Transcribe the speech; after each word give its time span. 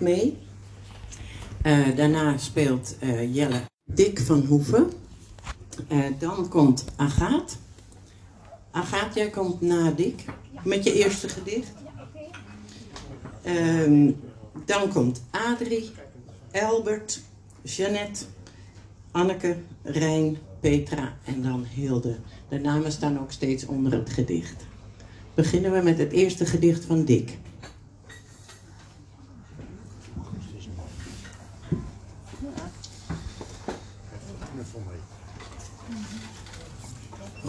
Mee. 0.00 0.36
Eh, 1.62 1.96
daarna 1.96 2.38
speelt 2.38 2.96
eh, 2.98 3.34
Jelle 3.34 3.60
Dick 3.84 4.18
van 4.18 4.40
Hoeven. 4.40 4.90
Eh, 5.88 6.04
dan 6.18 6.48
komt 6.48 6.84
Agaat. 6.96 7.56
Agaat, 8.70 9.14
jij 9.14 9.30
komt 9.30 9.60
na 9.60 9.90
Dick 9.90 10.24
met 10.64 10.84
je 10.84 10.92
eerste 10.92 11.28
gedicht. 11.28 11.72
Ehm, 13.42 14.10
dan 14.64 14.92
komt 14.92 15.22
Adrie, 15.30 15.90
Albert, 16.52 17.20
Jeannette, 17.62 18.24
Anneke, 19.10 19.56
Rijn, 19.82 20.38
Petra 20.60 21.16
en 21.24 21.42
dan 21.42 21.64
Hilde. 21.74 22.16
De 22.48 22.58
namen 22.58 22.92
staan 22.92 23.20
ook 23.20 23.32
steeds 23.32 23.66
onder 23.66 23.92
het 23.92 24.10
gedicht. 24.10 24.66
Beginnen 25.34 25.72
we 25.72 25.80
met 25.82 25.98
het 25.98 26.12
eerste 26.12 26.46
gedicht 26.46 26.84
van 26.84 27.04
Dick. 27.04 27.38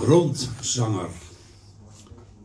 Rondzanger. 0.10 1.10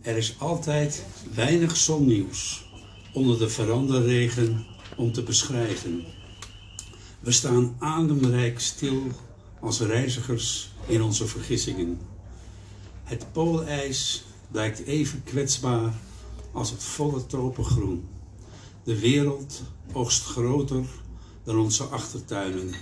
Er 0.00 0.16
is 0.16 0.36
altijd 0.38 1.04
weinig 1.34 1.76
zonnieuws 1.76 2.68
onder 3.12 3.38
de 3.38 3.48
veranderregen 3.48 4.66
om 4.96 5.12
te 5.12 5.22
beschrijven. 5.22 6.04
We 7.20 7.32
staan 7.32 7.76
ademrijk 7.78 8.60
stil 8.60 9.02
als 9.60 9.80
reizigers 9.80 10.72
in 10.86 11.02
onze 11.02 11.26
vergissingen. 11.26 11.98
Het 13.04 13.32
poolijs 13.32 14.24
blijkt 14.50 14.84
even 14.84 15.22
kwetsbaar 15.24 15.94
als 16.52 16.70
het 16.70 16.82
volle 16.82 17.26
tropengroen. 17.26 18.08
De 18.82 18.98
wereld 18.98 19.62
oogst 19.92 20.24
groter 20.24 20.84
dan 21.44 21.58
onze 21.58 21.84
achtertuinen, 21.84 22.74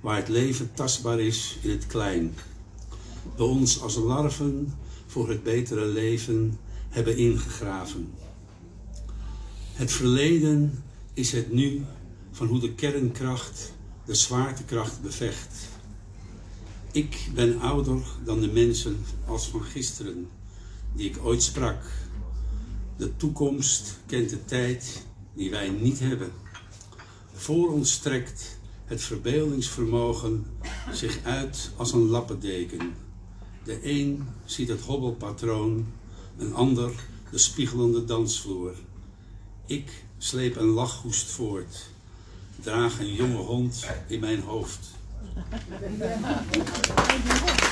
waar 0.00 0.16
het 0.16 0.28
leven 0.28 0.70
tastbaar 0.74 1.20
is 1.20 1.58
in 1.62 1.70
het 1.70 1.86
klein. 1.86 2.34
We 3.36 3.42
ons 3.42 3.80
als 3.80 3.96
larven 3.96 4.74
voor 5.06 5.28
het 5.28 5.42
betere 5.42 5.86
leven 5.86 6.58
hebben 6.88 7.16
ingegraven. 7.16 8.12
Het 9.72 9.92
verleden 9.92 10.82
is 11.14 11.32
het 11.32 11.52
nu 11.52 11.84
van 12.30 12.46
hoe 12.46 12.60
de 12.60 12.74
kernkracht 12.74 13.72
de 14.04 14.14
zwaartekracht 14.14 15.02
bevecht. 15.02 15.68
Ik 16.92 17.30
ben 17.34 17.60
ouder 17.60 18.02
dan 18.24 18.40
de 18.40 18.48
mensen 18.48 18.96
als 19.26 19.48
van 19.48 19.62
gisteren, 19.62 20.28
die 20.94 21.08
ik 21.08 21.18
ooit 21.22 21.42
sprak. 21.42 21.84
De 22.96 23.16
toekomst 23.16 23.98
kent 24.06 24.30
de 24.30 24.44
tijd 24.44 25.02
die 25.34 25.50
wij 25.50 25.68
niet 25.68 25.98
hebben. 25.98 26.32
Voor 27.32 27.72
ons 27.72 27.92
strekt 27.92 28.58
het 28.84 29.02
verbeeldingsvermogen 29.02 30.46
zich 30.92 31.18
uit 31.24 31.70
als 31.76 31.92
een 31.92 32.06
lappendeken. 32.06 32.94
De 33.68 33.78
een 33.82 34.28
ziet 34.44 34.68
het 34.68 34.80
hobbelpatroon, 34.80 35.86
een 36.38 36.54
ander 36.54 36.90
de 37.30 37.38
spiegelende 37.38 38.04
dansvloer. 38.04 38.74
Ik 39.66 40.04
sleep 40.18 40.56
een 40.56 40.68
lachhoest 40.68 41.30
voort, 41.30 41.86
draag 42.60 42.98
een 42.98 43.14
jonge 43.14 43.36
hond 43.36 43.86
in 44.06 44.20
mijn 44.20 44.40
hoofd. 44.40 44.90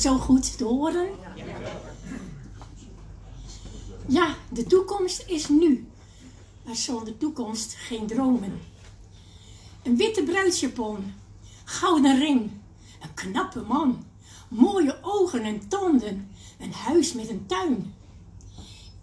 zo 0.00 0.18
goed 0.18 0.56
te 0.56 0.64
horen? 0.64 1.08
Ja, 4.06 4.36
de 4.52 4.64
toekomst 4.64 5.24
is 5.26 5.48
nu. 5.48 5.88
Maar 6.64 6.76
zonder 6.76 7.16
toekomst 7.16 7.74
geen 7.74 8.06
dromen. 8.06 8.60
Een 9.82 9.96
witte 9.96 10.22
bruidsjapon, 10.22 11.12
gouden 11.64 12.18
ring, 12.18 12.50
een 13.02 13.14
knappe 13.14 13.60
man, 13.60 14.04
mooie 14.48 14.98
ogen 15.02 15.42
en 15.42 15.68
tanden, 15.68 16.30
een 16.58 16.72
huis 16.72 17.12
met 17.12 17.28
een 17.28 17.46
tuin. 17.46 17.94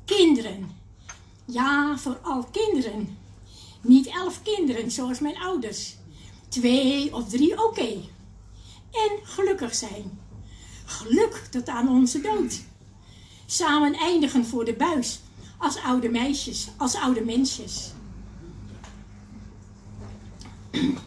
Kinderen, 0.06 0.72
ja, 1.46 1.98
vooral 1.98 2.44
kinderen. 2.52 3.18
Niet 3.82 4.08
elf 4.08 4.42
kinderen 4.42 4.92
zoals 4.92 5.20
mijn 5.20 5.38
ouders. 5.38 5.96
Twee 6.48 7.16
of 7.16 7.30
drie, 7.30 7.64
oké. 7.64 7.92
En 8.92 9.20
gelukkig 9.24 9.76
zijn. 9.76 10.20
Geluk 10.90 11.48
tot 11.52 11.68
aan 11.68 11.90
onze 11.90 12.22
dood. 12.22 12.62
Samen 13.46 13.94
eindigen 13.94 14.46
voor 14.46 14.66
de 14.66 14.74
buis. 14.74 15.20
Als 15.58 15.78
oude 15.78 16.10
meisjes, 16.10 16.68
als 16.78 16.96
oude 16.96 17.22
mensjes. 17.22 17.92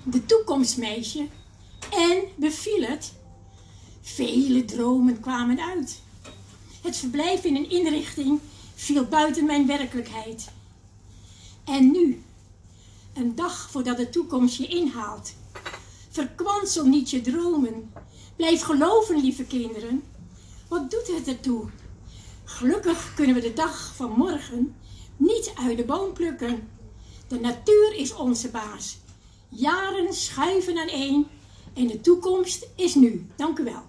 De 0.03 0.27
toekomstmeisje. 0.27 1.27
En 1.91 2.23
beviel 2.37 2.83
het. 2.83 3.13
Vele 4.01 4.65
dromen 4.65 5.21
kwamen 5.21 5.61
uit. 5.61 6.01
Het 6.83 6.97
verblijf 6.97 7.45
in 7.45 7.57
een 7.57 7.71
inrichting 7.71 8.41
viel 8.75 9.05
buiten 9.05 9.45
mijn 9.45 9.67
werkelijkheid. 9.67 10.49
En 11.65 11.91
nu, 11.91 12.23
een 13.15 13.35
dag 13.35 13.71
voordat 13.71 13.97
de 13.97 14.11
toekomst 14.11 14.57
je 14.57 14.67
inhaalt. 14.67 15.33
Verkwansel 16.11 16.85
niet 16.85 17.11
je 17.11 17.21
dromen. 17.21 17.93
Blijf 18.41 18.63
geloven, 18.63 19.21
lieve 19.21 19.45
kinderen. 19.45 20.03
Wat 20.69 20.91
doet 20.91 21.07
het 21.17 21.29
ertoe? 21.29 21.69
Gelukkig 22.45 23.15
kunnen 23.15 23.35
we 23.35 23.41
de 23.41 23.53
dag 23.53 23.93
van 23.95 24.11
morgen 24.11 24.77
niet 25.17 25.53
uit 25.55 25.77
de 25.77 25.85
boom 25.85 26.13
plukken. 26.13 26.69
De 27.29 27.41
natuur 27.41 27.95
is 27.95 28.15
onze 28.15 28.51
baas. 28.51 28.99
Jaren 29.49 30.15
schuiven 30.15 30.79
aan 30.79 30.89
één 30.89 31.27
en 31.75 31.87
de 31.87 32.01
toekomst 32.01 32.69
is 32.77 32.95
nu. 32.95 33.27
Dank 33.37 33.59
u 33.59 33.65
wel. 33.65 33.83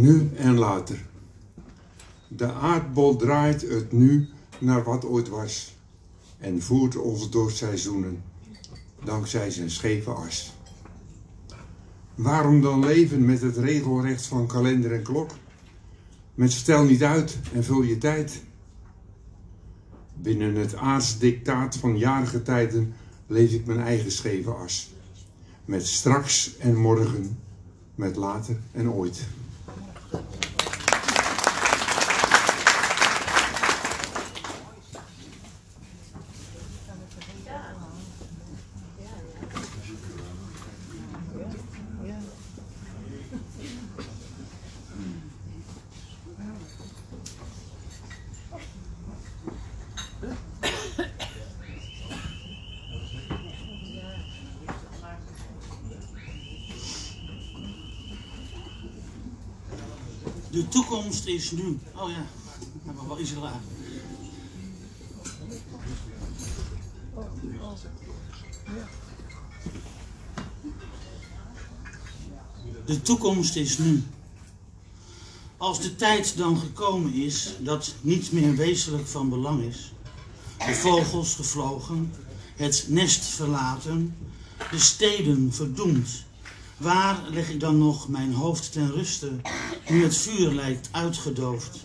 Nu 0.00 0.30
en 0.36 0.58
later. 0.58 1.06
De 2.40 2.52
aardbol 2.52 3.16
draait 3.16 3.60
het 3.60 3.92
nu 3.92 4.28
naar 4.58 4.84
wat 4.84 5.04
ooit 5.04 5.28
was 5.28 5.76
en 6.38 6.62
voert 6.62 6.96
ons 6.96 7.30
door 7.30 7.50
seizoenen, 7.50 8.22
dankzij 9.04 9.50
zijn 9.50 9.70
scheve 9.70 10.10
as. 10.10 10.52
Waarom 12.14 12.60
dan 12.60 12.84
leven 12.84 13.24
met 13.24 13.40
het 13.40 13.56
regelrecht 13.56 14.26
van 14.26 14.46
kalender 14.46 14.92
en 14.92 15.02
klok? 15.02 15.30
Met 16.34 16.52
stel 16.52 16.84
niet 16.84 17.02
uit 17.02 17.38
en 17.52 17.64
vul 17.64 17.82
je 17.82 17.98
tijd. 17.98 18.42
Binnen 20.14 20.54
het 20.54 20.74
aardsdictaat 20.74 21.76
van 21.76 21.98
jarige 21.98 22.42
tijden 22.42 22.94
leef 23.26 23.52
ik 23.52 23.66
mijn 23.66 23.80
eigen 23.80 24.12
scheve 24.12 24.50
as. 24.50 24.90
Met 25.64 25.86
straks 25.86 26.56
en 26.56 26.76
morgen, 26.76 27.38
met 27.94 28.16
later 28.16 28.56
en 28.72 28.90
ooit. 28.90 29.26
De 60.60 60.68
toekomst 60.68 61.26
is 61.26 61.50
nu. 61.50 61.78
Oh 61.94 62.10
ja, 62.10 62.26
dat 62.84 62.94
was 62.94 63.06
wel 63.06 63.20
iets 63.20 63.32
laag. 63.40 63.60
De 72.86 73.02
toekomst 73.02 73.56
is 73.56 73.78
nu. 73.78 74.02
Als 75.56 75.80
de 75.80 75.96
tijd 75.96 76.36
dan 76.36 76.58
gekomen 76.58 77.12
is 77.12 77.54
dat 77.58 77.94
niet 78.00 78.32
meer 78.32 78.56
wezenlijk 78.56 79.06
van 79.06 79.28
belang 79.28 79.62
is, 79.62 79.92
de 80.58 80.74
vogels 80.74 81.34
gevlogen, 81.34 82.12
het 82.56 82.84
nest 82.88 83.24
verlaten, 83.24 84.16
de 84.70 84.78
steden 84.78 85.52
verdoemd, 85.52 86.24
waar 86.76 87.28
leg 87.30 87.50
ik 87.50 87.60
dan 87.60 87.78
nog 87.78 88.08
mijn 88.08 88.34
hoofd 88.34 88.72
ten 88.72 88.92
ruste, 88.92 89.30
nu 89.90 90.02
het 90.02 90.16
vuur 90.16 90.52
lijkt 90.52 90.88
uitgedoofd? 90.92 91.78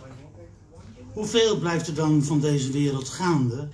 Hoeveel 1.13 1.57
blijft 1.57 1.87
er 1.87 1.93
dan 1.93 2.23
van 2.23 2.39
deze 2.39 2.71
wereld 2.71 3.09
gaande, 3.09 3.67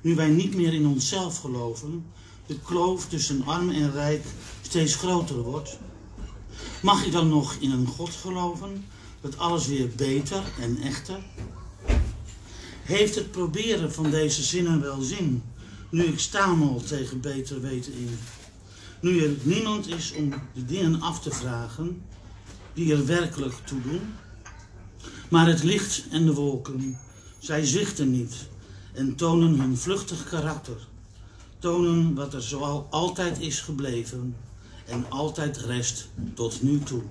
nu 0.00 0.14
wij 0.14 0.28
niet 0.28 0.54
meer 0.54 0.74
in 0.74 0.86
onszelf 0.86 1.38
geloven, 1.38 2.04
de 2.46 2.58
kloof 2.58 3.08
tussen 3.08 3.44
arm 3.44 3.70
en 3.70 3.92
rijk 3.92 4.24
steeds 4.62 4.94
groter 4.94 5.42
wordt? 5.42 5.78
Mag 6.82 7.04
ik 7.04 7.12
dan 7.12 7.28
nog 7.28 7.56
in 7.60 7.70
een 7.70 7.86
God 7.86 8.10
geloven, 8.10 8.84
dat 9.20 9.38
alles 9.38 9.66
weer 9.66 9.88
beter 9.96 10.42
en 10.60 10.78
echter? 10.82 11.18
Heeft 12.82 13.14
het 13.14 13.30
proberen 13.30 13.92
van 13.92 14.10
deze 14.10 14.42
zinnen 14.42 14.80
wel 14.80 15.00
zin, 15.00 15.42
nu 15.90 16.04
ik 16.04 16.18
stamel 16.18 16.82
tegen 16.86 17.20
beter 17.20 17.60
weten 17.60 17.92
in? 17.92 18.18
Nu 19.00 19.24
er 19.24 19.36
niemand 19.42 19.86
is 19.86 20.12
om 20.12 20.34
de 20.54 20.64
dingen 20.64 21.00
af 21.00 21.20
te 21.20 21.30
vragen 21.30 22.02
die 22.74 22.92
er 22.92 23.06
werkelijk 23.06 23.54
toe 23.64 23.80
doen? 23.82 24.14
Maar 25.28 25.46
het 25.46 25.62
licht 25.62 26.04
en 26.10 26.24
de 26.24 26.34
wolken, 26.34 26.98
zij 27.38 27.64
zwichten 27.64 28.10
niet 28.10 28.48
en 28.92 29.14
tonen 29.14 29.60
hun 29.60 29.76
vluchtig 29.76 30.28
karakter. 30.28 30.76
Tonen 31.58 32.14
wat 32.14 32.34
er 32.34 32.42
zoal 32.42 32.86
altijd 32.90 33.40
is 33.40 33.60
gebleven 33.60 34.36
en 34.86 35.10
altijd 35.10 35.56
rest 35.56 36.08
tot 36.34 36.62
nu 36.62 36.78
toe. 36.78 37.02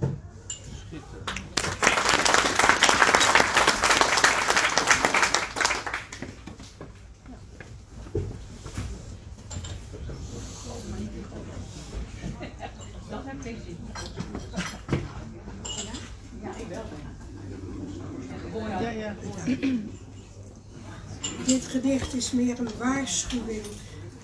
Dit 21.45 21.65
gedicht 21.65 22.13
is 22.27 22.33
meer 22.33 22.59
een 22.59 22.77
waarschuwing. 22.77 23.65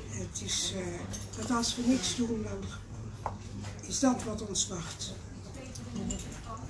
Het 0.07 0.41
is 0.45 0.73
uh, 0.75 0.85
dat 1.38 1.51
als 1.51 1.75
we 1.75 1.81
niks 1.85 2.15
doen, 2.15 2.44
dan 2.44 2.63
is 3.88 4.00
dat 4.00 4.23
wat 4.23 4.47
ons 4.47 4.67
wacht. 4.67 5.13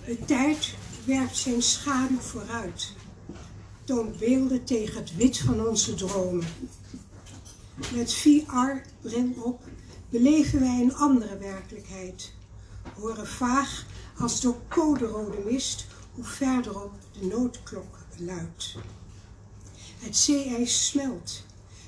De 0.05 0.25
tijd 0.25 0.73
werpt 1.05 1.37
zijn 1.37 1.61
schaduw 1.61 2.19
vooruit, 2.19 2.91
toont 3.83 4.19
beelden 4.19 4.63
tegen 4.63 4.95
het 4.95 5.15
wit 5.15 5.37
van 5.37 5.67
onze 5.67 5.93
dromen. 5.93 6.47
Met 7.93 8.13
VR-bril 8.13 9.33
op 9.35 9.63
beleven 10.09 10.59
wij 10.59 10.81
een 10.81 10.95
andere 10.95 11.37
werkelijkheid, 11.37 12.33
horen 12.95 13.27
vaag 13.27 13.85
als 14.17 14.41
door 14.41 14.57
coderode 14.67 15.41
mist 15.45 15.85
hoe 16.11 16.23
verderop 16.25 16.93
de 17.19 17.25
noodklok 17.25 17.97
luidt. 18.17 18.75
Het 20.03 20.17
zeeijs 20.17 20.87
smelt, 20.87 21.43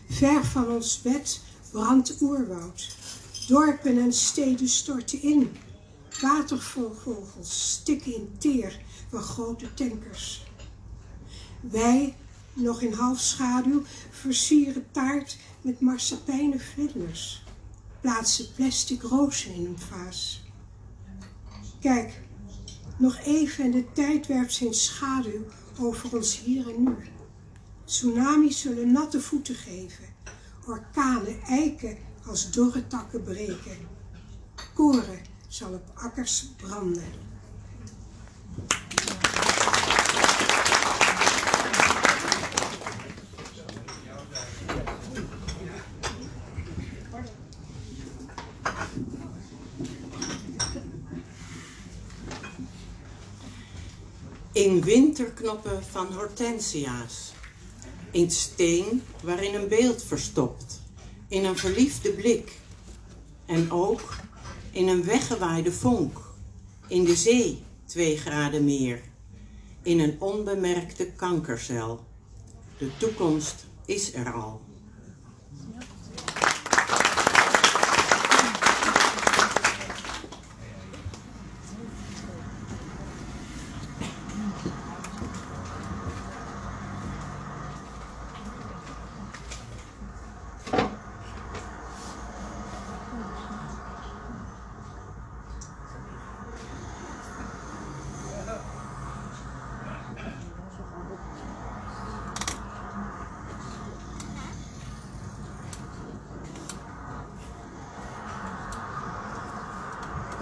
ver 0.09 0.45
van 0.45 0.67
ons 0.67 1.01
bed 1.01 1.41
brandt 1.71 2.21
oerwoud. 2.21 2.95
Dorpen 3.47 3.97
en 4.01 4.13
steden 4.13 4.67
storten 4.67 5.21
in. 5.21 5.57
Watervogels 6.21 7.71
stikken 7.71 8.15
in 8.15 8.35
teer 8.37 8.81
van 9.09 9.21
grote 9.21 9.73
tankers. 9.73 10.43
Wij, 11.61 12.15
nog 12.53 12.81
in 12.81 12.93
half 12.93 13.19
schaduw, 13.19 13.83
versieren 14.09 14.85
taart 14.91 15.37
met 15.61 15.79
marsepijnen 15.79 16.59
vlinders. 16.59 17.43
Plaatsen 18.01 18.53
plastic 18.55 19.01
rozen 19.01 19.53
in 19.53 19.65
een 19.65 19.79
vaas. 19.79 20.43
Kijk, 21.79 22.21
nog 22.97 23.17
even 23.17 23.63
en 23.63 23.71
de 23.71 23.91
tijd 23.93 24.27
werpt 24.27 24.53
zijn 24.53 24.73
schaduw 24.73 25.45
over 25.79 26.15
ons 26.15 26.39
hier 26.39 26.69
en 26.69 26.83
nu. 26.83 26.95
Tsunamis 27.85 28.59
zullen 28.59 28.91
natte 28.91 29.21
voeten 29.21 29.55
geven, 29.55 30.05
orkanen 30.65 31.41
eiken 31.41 31.97
als 32.25 32.51
dorre 32.51 32.87
takken 32.87 33.23
breken. 33.23 33.77
Koren 34.73 35.19
zal 35.47 35.73
op 35.73 35.91
akkers 35.93 36.45
branden. 36.57 37.03
In 54.51 54.81
winterknoppen 54.81 55.83
van 55.83 56.13
hortensia's. 56.13 57.34
In 58.15 58.31
steen 58.31 59.01
waarin 59.23 59.53
een 59.53 59.67
beeld 59.67 60.03
verstopt. 60.03 60.81
In 61.27 61.45
een 61.45 61.57
verliefde 61.57 62.11
blik. 62.11 62.59
En 63.45 63.71
ook 63.71 64.15
in 64.71 64.87
een 64.87 65.03
weggewaaide 65.03 65.71
vonk. 65.71 66.19
In 66.87 67.03
de 67.03 67.15
zee 67.15 67.63
twee 67.85 68.17
graden 68.17 68.63
meer. 68.63 69.01
In 69.81 69.99
een 69.99 70.15
onbemerkte 70.19 71.05
kankercel. 71.05 72.03
De 72.77 72.89
toekomst 72.97 73.65
is 73.85 74.13
er 74.13 74.33
al. 74.33 74.61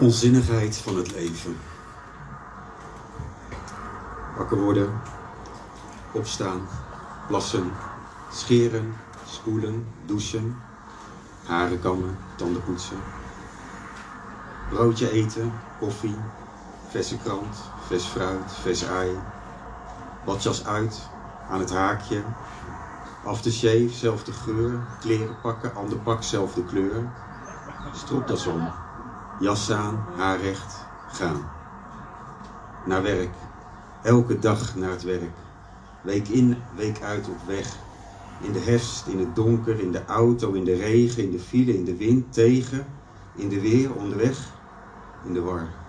Onzinnigheid 0.03 0.77
van 0.77 0.95
het 0.95 1.12
leven. 1.12 1.57
Wakker 4.38 4.57
worden, 4.57 5.01
opstaan, 6.12 6.67
plassen, 7.27 7.72
scheren, 8.31 8.93
spoelen, 9.25 9.86
douchen, 10.05 10.55
haren 11.45 11.79
kammen, 11.79 12.17
tanden 12.36 12.63
poetsen. 12.63 12.98
Broodje 14.69 15.12
eten, 15.12 15.51
koffie, 15.79 16.17
verse 16.89 17.17
krant, 17.17 17.55
vers 17.88 18.03
fruit, 18.05 18.51
vers 18.62 18.83
ei. 18.83 19.17
Badjas 20.25 20.65
uit, 20.65 21.01
aan 21.50 21.60
het 21.60 21.72
haakje. 21.72 22.24
Aftershave, 23.25 23.89
zelfde 23.89 24.31
geur. 24.31 24.79
Kleren 25.00 25.41
pakken, 25.41 25.75
ander 25.75 25.98
pak, 25.98 26.24
zelfde 26.24 26.63
kleur. 26.63 27.10
Stropdas 27.93 28.48
om. 28.48 28.83
Jas 29.43 29.71
aan, 29.71 30.05
haar 30.15 30.41
recht, 30.41 30.85
gaan. 31.07 31.41
Naar 32.85 33.03
werk. 33.03 33.33
Elke 34.01 34.39
dag 34.39 34.75
naar 34.75 34.91
het 34.91 35.03
werk. 35.03 35.31
Week 36.01 36.27
in, 36.27 36.55
week 36.75 37.01
uit 37.01 37.29
op 37.29 37.41
weg. 37.45 37.77
In 38.38 38.51
de 38.51 38.59
herfst, 38.59 39.07
in 39.07 39.19
het 39.19 39.35
donker, 39.35 39.79
in 39.79 39.91
de 39.91 40.05
auto, 40.05 40.51
in 40.51 40.63
de 40.63 40.75
regen, 40.75 41.23
in 41.23 41.31
de 41.31 41.39
file, 41.39 41.77
in 41.77 41.85
de 41.85 41.95
wind, 41.95 42.33
tegen. 42.33 42.85
In 43.35 43.50
de 43.50 43.62
weer, 43.62 43.95
onderweg, 43.95 44.51
in 45.23 45.33
de 45.33 45.41
war. 45.41 45.83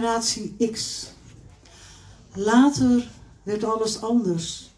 Generatie 0.00 0.56
X. 0.72 1.06
Later 2.34 3.08
werd 3.42 3.64
alles 3.64 4.00
anders. 4.00 4.70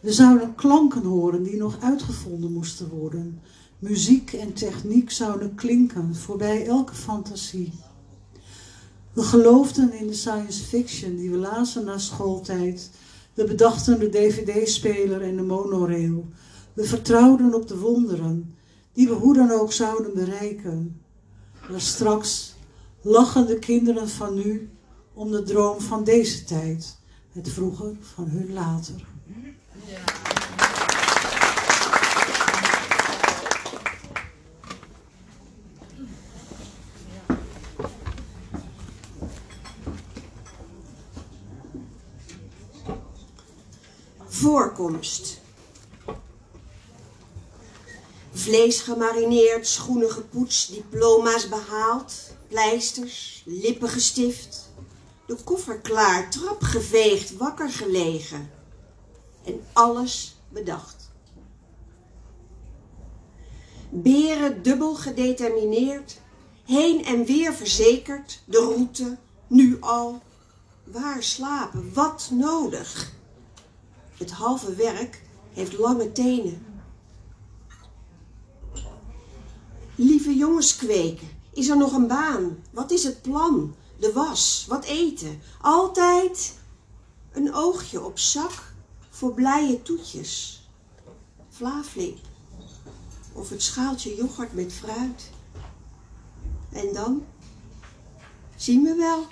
We 0.00 0.12
zouden 0.12 0.54
klanken 0.54 1.02
horen 1.02 1.42
die 1.42 1.56
nog 1.56 1.80
uitgevonden 1.80 2.52
moesten 2.52 2.88
worden. 2.88 3.40
Muziek 3.78 4.32
en 4.32 4.52
techniek 4.52 5.10
zouden 5.10 5.54
klinken 5.54 6.14
voorbij 6.14 6.66
elke 6.66 6.94
fantasie. 6.94 7.72
We 9.12 9.22
geloofden 9.22 9.92
in 9.92 10.06
de 10.06 10.14
science 10.14 10.64
fiction 10.64 11.16
die 11.16 11.30
we 11.30 11.36
lazen 11.36 11.84
na 11.84 11.98
schooltijd. 11.98 12.90
We 13.34 13.44
bedachten 13.44 13.98
de 13.98 14.08
dvd-speler 14.08 15.22
en 15.22 15.36
de 15.36 15.42
monorail. 15.42 16.28
We 16.72 16.84
vertrouwden 16.84 17.54
op 17.54 17.68
de 17.68 17.78
wonderen 17.78 18.54
die 18.92 19.08
we 19.08 19.14
hoe 19.14 19.34
dan 19.34 19.50
ook 19.50 19.72
zouden 19.72 20.14
bereiken. 20.14 21.00
Maar 21.70 21.80
straks 21.80 22.49
lachen 23.00 23.46
de 23.46 23.58
kinderen 23.58 24.08
van 24.08 24.34
nu 24.34 24.70
om 25.14 25.30
de 25.30 25.42
droom 25.42 25.80
van 25.80 26.04
deze 26.04 26.44
tijd, 26.44 26.98
het 27.32 27.48
vroeger 27.48 27.96
van 28.00 28.28
hun 28.28 28.52
later. 28.52 29.08
Voorkomst. 44.26 45.40
Vlees 48.32 48.80
gemarineerd, 48.80 49.66
schoenen 49.66 50.10
gepoetst, 50.10 50.72
diploma's 50.72 51.48
behaald, 51.48 52.12
pleisters, 52.50 53.42
lippen 53.46 53.88
gestift, 53.88 54.72
de 55.26 55.36
koffer 55.44 55.78
klaar, 55.78 56.30
trap 56.30 56.62
geveegd, 56.62 57.36
wakker 57.36 57.70
gelegen 57.70 58.50
en 59.44 59.60
alles 59.72 60.36
bedacht. 60.48 61.10
Beren 63.90 64.62
dubbel 64.62 64.94
gedetermineerd, 64.94 66.20
heen 66.64 67.04
en 67.04 67.24
weer 67.24 67.54
verzekerd, 67.54 68.42
de 68.44 68.58
route, 68.58 69.18
nu 69.46 69.76
al, 69.80 70.22
waar 70.84 71.22
slapen, 71.22 71.92
wat 71.94 72.30
nodig. 72.32 73.12
Het 74.16 74.30
halve 74.30 74.74
werk 74.74 75.22
heeft 75.52 75.78
lange 75.78 76.12
tenen. 76.12 76.66
Lieve 79.94 80.36
jongens 80.36 80.76
kweken, 80.76 81.28
is 81.60 81.68
er 81.68 81.76
nog 81.76 81.92
een 81.92 82.06
baan? 82.06 82.56
Wat 82.70 82.90
is 82.90 83.02
het 83.02 83.22
plan? 83.22 83.74
De 83.98 84.12
was, 84.12 84.64
wat 84.68 84.84
eten? 84.84 85.40
Altijd 85.60 86.58
een 87.32 87.54
oogje 87.54 88.04
op 88.04 88.18
zak 88.18 88.72
voor 89.10 89.34
blije 89.34 89.82
toetjes. 89.82 90.62
Vlaaflip 91.48 92.18
of 93.32 93.48
het 93.48 93.62
schaaltje 93.62 94.14
yoghurt 94.16 94.54
met 94.54 94.72
fruit. 94.72 95.30
En 96.72 96.92
dan 96.92 97.24
zien 98.56 98.82
we 98.82 98.94
wel. 98.94 99.26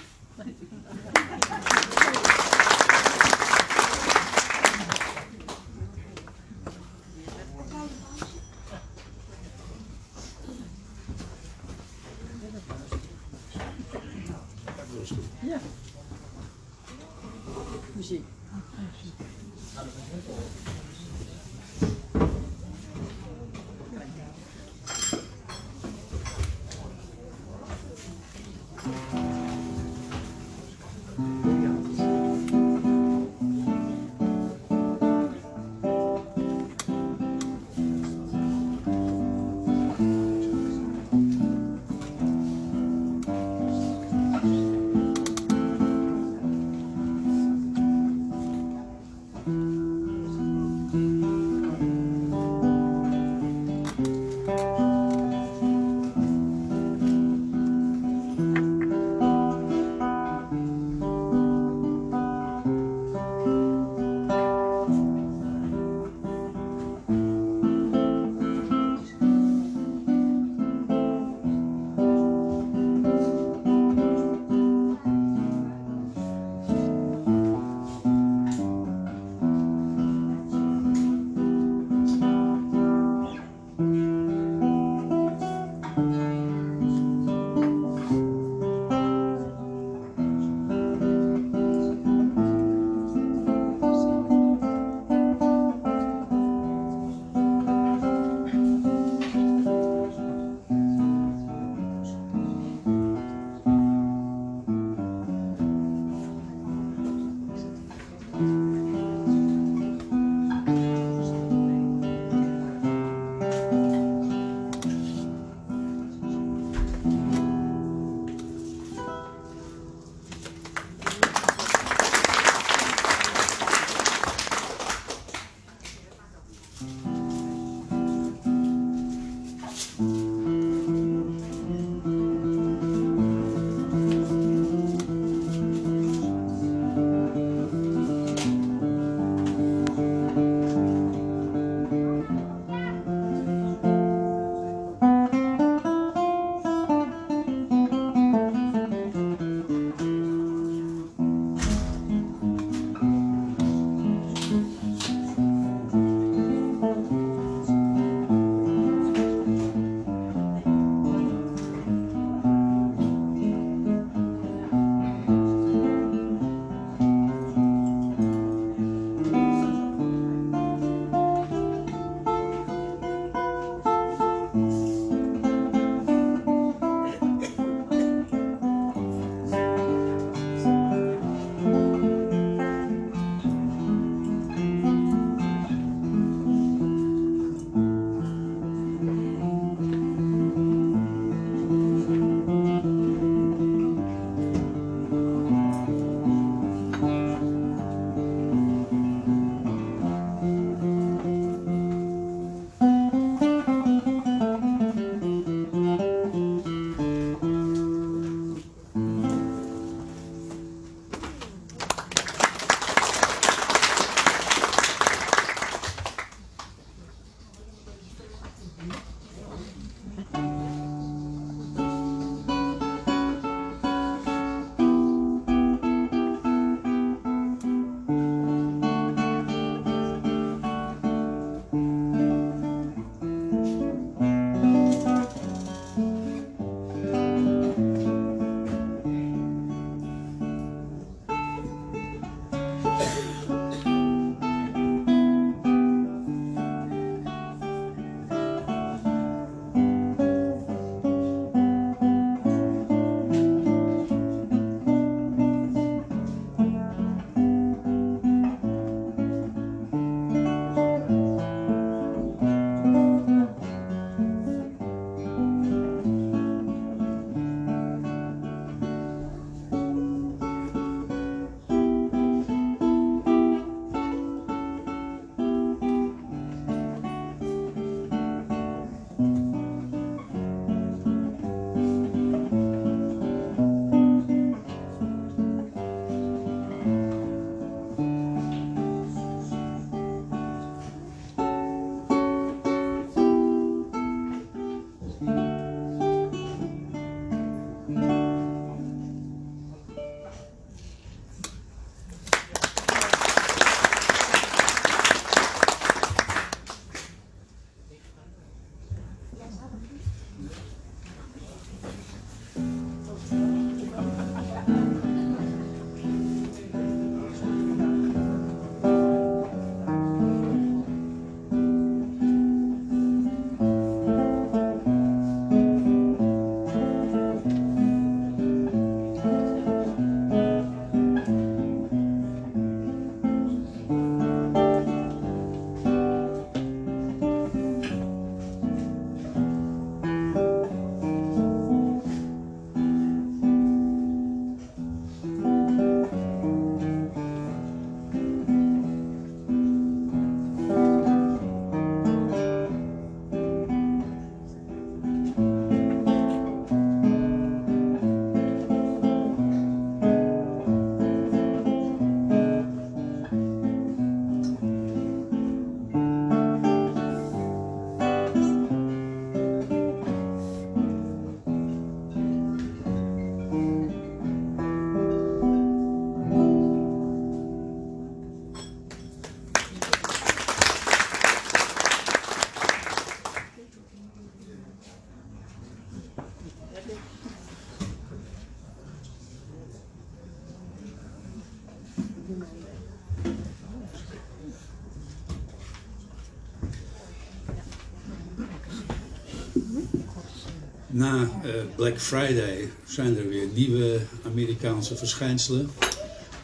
Na 400.99 401.23
uh, 401.23 401.53
Black 401.77 402.01
Friday 402.01 402.69
zijn 402.87 403.17
er 403.17 403.29
weer 403.29 403.47
nieuwe 403.55 404.01
Amerikaanse 404.25 404.97
verschijnselen. 404.97 405.71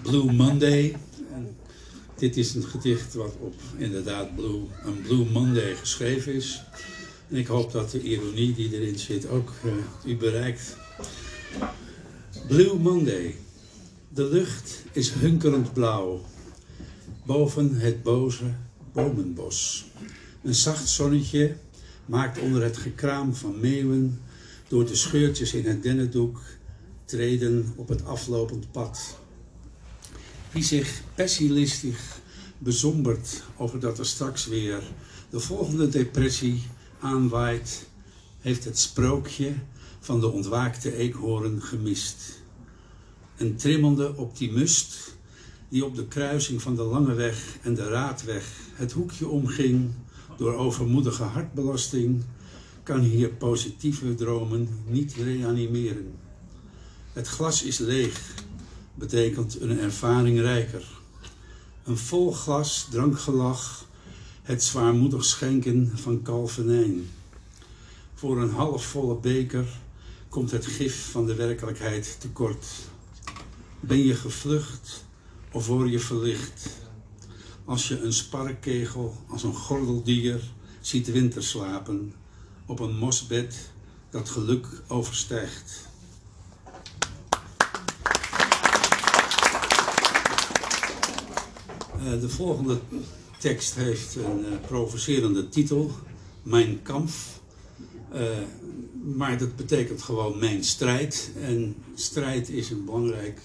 Blue 0.03 0.33
Monday. 0.33 0.97
Dit 2.17 2.37
is 2.37 2.55
een 2.55 2.63
gedicht 2.63 3.15
wat 3.15 3.35
op 3.39 3.55
inderdaad 3.77 4.37
Blue, 4.37 4.61
een 4.85 5.01
Blue 5.03 5.31
Monday 5.31 5.75
geschreven 5.75 6.35
is. 6.35 6.63
En 7.29 7.37
ik 7.37 7.47
hoop 7.47 7.73
dat 7.73 7.91
de 7.91 8.03
ironie 8.03 8.55
die 8.55 8.73
erin 8.73 8.99
zit 8.99 9.29
ook 9.29 9.53
uh, 9.65 9.73
u 10.13 10.17
bereikt. 10.17 10.77
Blue 12.49 12.75
Monday. 12.79 13.35
De 14.09 14.25
lucht 14.25 14.83
is 14.93 15.11
hunkerend 15.11 15.73
blauw. 15.73 16.25
Boven 17.27 17.75
het 17.75 18.03
boze 18.03 18.55
bomenbos. 18.93 19.85
Een 20.43 20.55
zacht 20.55 20.89
zonnetje 20.89 21.57
maakt 22.07 22.39
onder 22.39 22.63
het 22.63 22.77
gekraam 22.77 23.35
van 23.35 23.61
meeuwen 23.61 24.19
door 24.69 24.87
de 24.87 24.95
scheurtjes 24.95 25.55
in 25.55 25.67
het 25.67 25.83
dennendoek 25.83 26.41
treden 27.05 27.73
op 27.77 27.89
het 27.89 28.05
aflopend 28.05 28.73
pad. 28.73 29.19
Wie 30.53 30.65
zich 30.65 31.03
pessimistisch 31.15 32.23
bezombert 32.59 33.43
over 33.57 33.81
dat 33.81 33.99
er 33.99 34.07
straks 34.07 34.47
weer 34.47 34.83
de 35.31 35.41
volgende 35.41 35.89
depressie 35.89 36.63
aanwaait, 37.01 37.87
heeft 38.41 38.65
het 38.65 38.79
sprookje 38.79 39.53
van 40.01 40.21
de 40.21 40.31
ontwaakte 40.31 40.97
eekhoorn 40.97 41.63
gemist. 41.63 42.43
Een 43.37 43.57
trimmelde 43.57 44.17
optimist 44.17 45.17
die 45.69 45.85
op 45.85 45.97
de 45.97 46.07
kruising 46.07 46.63
van 46.63 46.77
de 46.77 46.83
Lange 46.83 47.15
Weg 47.15 47.57
en 47.63 47.75
de 47.75 47.89
Raadweg 47.89 48.53
het 48.75 48.93
hoekje 48.93 49.29
omging 49.29 49.91
door 50.37 50.55
overmoedige 50.55 51.23
hartbelasting, 51.23 52.23
kan 52.85 53.01
hier 53.01 53.29
positieve 53.29 54.15
dromen 54.15 54.69
niet 54.87 55.15
reanimeren. 55.15 56.15
Het 57.13 57.29
glas 57.29 57.63
is 57.63 57.79
leeg, 57.79 58.35
betekent 58.95 59.61
een 59.61 59.79
ervaring 59.79 60.41
rijker. 60.41 60.85
Een 61.85 61.99
vol 61.99 62.33
glas 62.33 62.87
drankgelach, 62.91 63.87
het 64.43 64.63
zwaarmoedig 64.63 65.25
schenken 65.25 65.91
van 65.95 66.23
kalvenijn. 66.23 67.11
Voor 68.15 68.43
een 68.43 68.51
halfvolle 68.51 69.17
beker 69.17 69.67
komt 70.29 70.51
het 70.51 70.67
gif 70.67 71.11
van 71.11 71.27
de 71.27 71.35
werkelijkheid 71.35 72.17
tekort. 72.21 72.67
Ben 73.81 74.05
je 74.05 74.15
gevlucht 74.15 75.05
of 75.53 75.67
word 75.67 75.91
je 75.91 76.01
verlicht? 76.01 76.71
Als 77.65 77.89
je 77.89 78.01
een 78.01 78.13
sparkkegel 78.13 79.17
als 79.29 79.43
een 79.43 79.55
gordeldier 79.55 80.41
ziet 80.81 81.13
winterslapen 81.13 82.13
op 82.67 82.81
een 82.81 82.97
mosbed 82.97 83.71
dat 84.11 84.29
geluk 84.29 84.67
overstijgt. 84.89 85.89
Uh, 92.05 92.21
de 92.21 92.29
volgende 92.29 92.81
tekst 93.39 93.75
heeft 93.75 94.17
een 94.17 94.41
uh, 94.41 94.61
provocerende 94.67 95.49
titel, 95.49 95.91
Mijn 96.43 96.83
kamp. 96.83 97.11
Uh, 98.15 98.21
maar 99.17 99.39
dat 99.39 99.57
betekent 99.57 100.03
gewoon 100.03 100.39
mijn 100.39 100.65
strijd. 100.65 101.31
En 101.41 101.77
strijd 101.95 102.49
is 102.49 102.71
een 102.71 102.85
belangrijk 102.85 103.41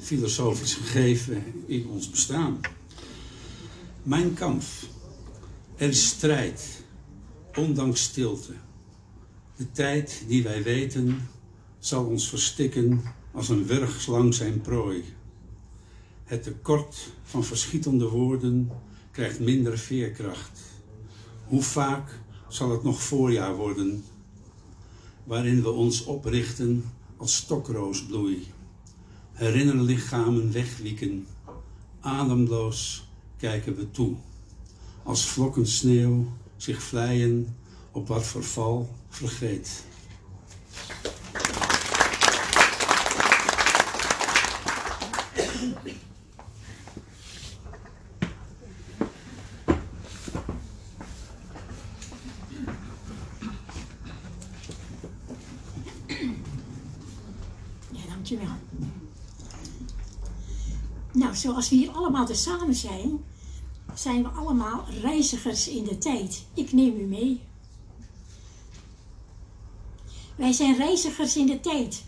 filosofisch 0.00 0.74
gegeven 0.74 1.44
in 1.66 1.86
ons 1.88 2.10
bestaan. 2.10 2.60
Mijn 4.02 4.34
kamp. 4.34 4.62
Er 5.76 5.88
is 5.88 6.06
strijd, 6.06 6.79
ondanks 7.56 8.02
stilte. 8.02 8.52
De 9.56 9.70
tijd 9.72 10.24
die 10.26 10.42
wij 10.42 10.62
weten 10.62 11.28
zal 11.78 12.04
ons 12.04 12.28
verstikken 12.28 13.02
als 13.32 13.48
een 13.48 13.66
wurgslang 13.66 14.34
zijn 14.34 14.60
prooi. 14.60 15.04
Het 16.24 16.42
tekort 16.42 17.12
van 17.22 17.44
verschietende 17.44 18.08
woorden 18.08 18.70
krijgt 19.10 19.40
minder 19.40 19.78
veerkracht. 19.78 20.60
Hoe 21.46 21.62
vaak 21.62 22.20
zal 22.48 22.70
het 22.70 22.82
nog 22.82 23.02
voorjaar 23.02 23.56
worden, 23.56 24.04
waarin 25.24 25.62
we 25.62 25.70
ons 25.70 26.04
oprichten 26.04 26.84
als 27.16 27.36
stokroosbloei. 27.36 28.46
Herinnerlichamen 29.32 30.52
wegwieken, 30.52 31.26
ademloos 32.00 33.08
kijken 33.36 33.76
we 33.76 33.90
toe. 33.90 34.14
Als 35.02 35.26
vlokken 35.26 35.66
sneeuw 35.66 36.26
zich 36.62 36.82
vleien 36.82 37.56
op 37.90 38.08
wat 38.08 38.26
verval 38.26 38.88
vergeet. 39.08 39.84
Nou, 61.12 61.34
zoals 61.34 61.68
we 61.68 61.76
hier 61.76 61.90
allemaal 61.90 62.26
tezamen 62.26 62.74
zijn, 62.74 63.24
zijn 64.00 64.22
we 64.22 64.28
allemaal 64.28 64.84
reizigers 65.00 65.68
in 65.68 65.84
de 65.84 65.98
tijd. 65.98 66.44
Ik 66.54 66.72
neem 66.72 67.00
u 67.00 67.04
mee. 67.04 67.40
Wij 70.36 70.52
zijn 70.52 70.76
reizigers 70.76 71.36
in 71.36 71.46
de 71.46 71.60
tijd, 71.60 72.04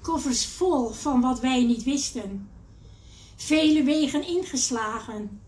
koffers 0.00 0.46
vol 0.46 0.88
van 0.88 1.20
wat 1.20 1.40
wij 1.40 1.64
niet 1.64 1.82
wisten. 1.82 2.48
Vele 3.36 3.82
wegen 3.82 4.26
ingeslagen, 4.26 5.40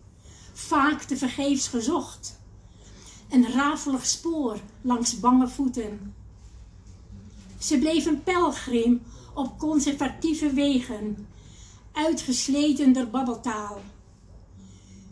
vaak 0.53 1.01
te 1.01 1.17
vergeefs 1.17 1.67
gezocht. 1.67 2.39
Een 3.29 3.51
rafelig 3.51 4.05
spoor 4.05 4.59
langs 4.81 5.19
bange 5.19 5.47
voeten. 5.47 6.15
Ze 7.59 7.79
bleven 7.79 8.23
pelgrim 8.23 9.01
op 9.33 9.59
conservatieve 9.59 10.53
wegen, 10.53 11.27
uitgesleten 11.91 12.93
door 12.93 13.07
babbeltaal. 13.07 13.81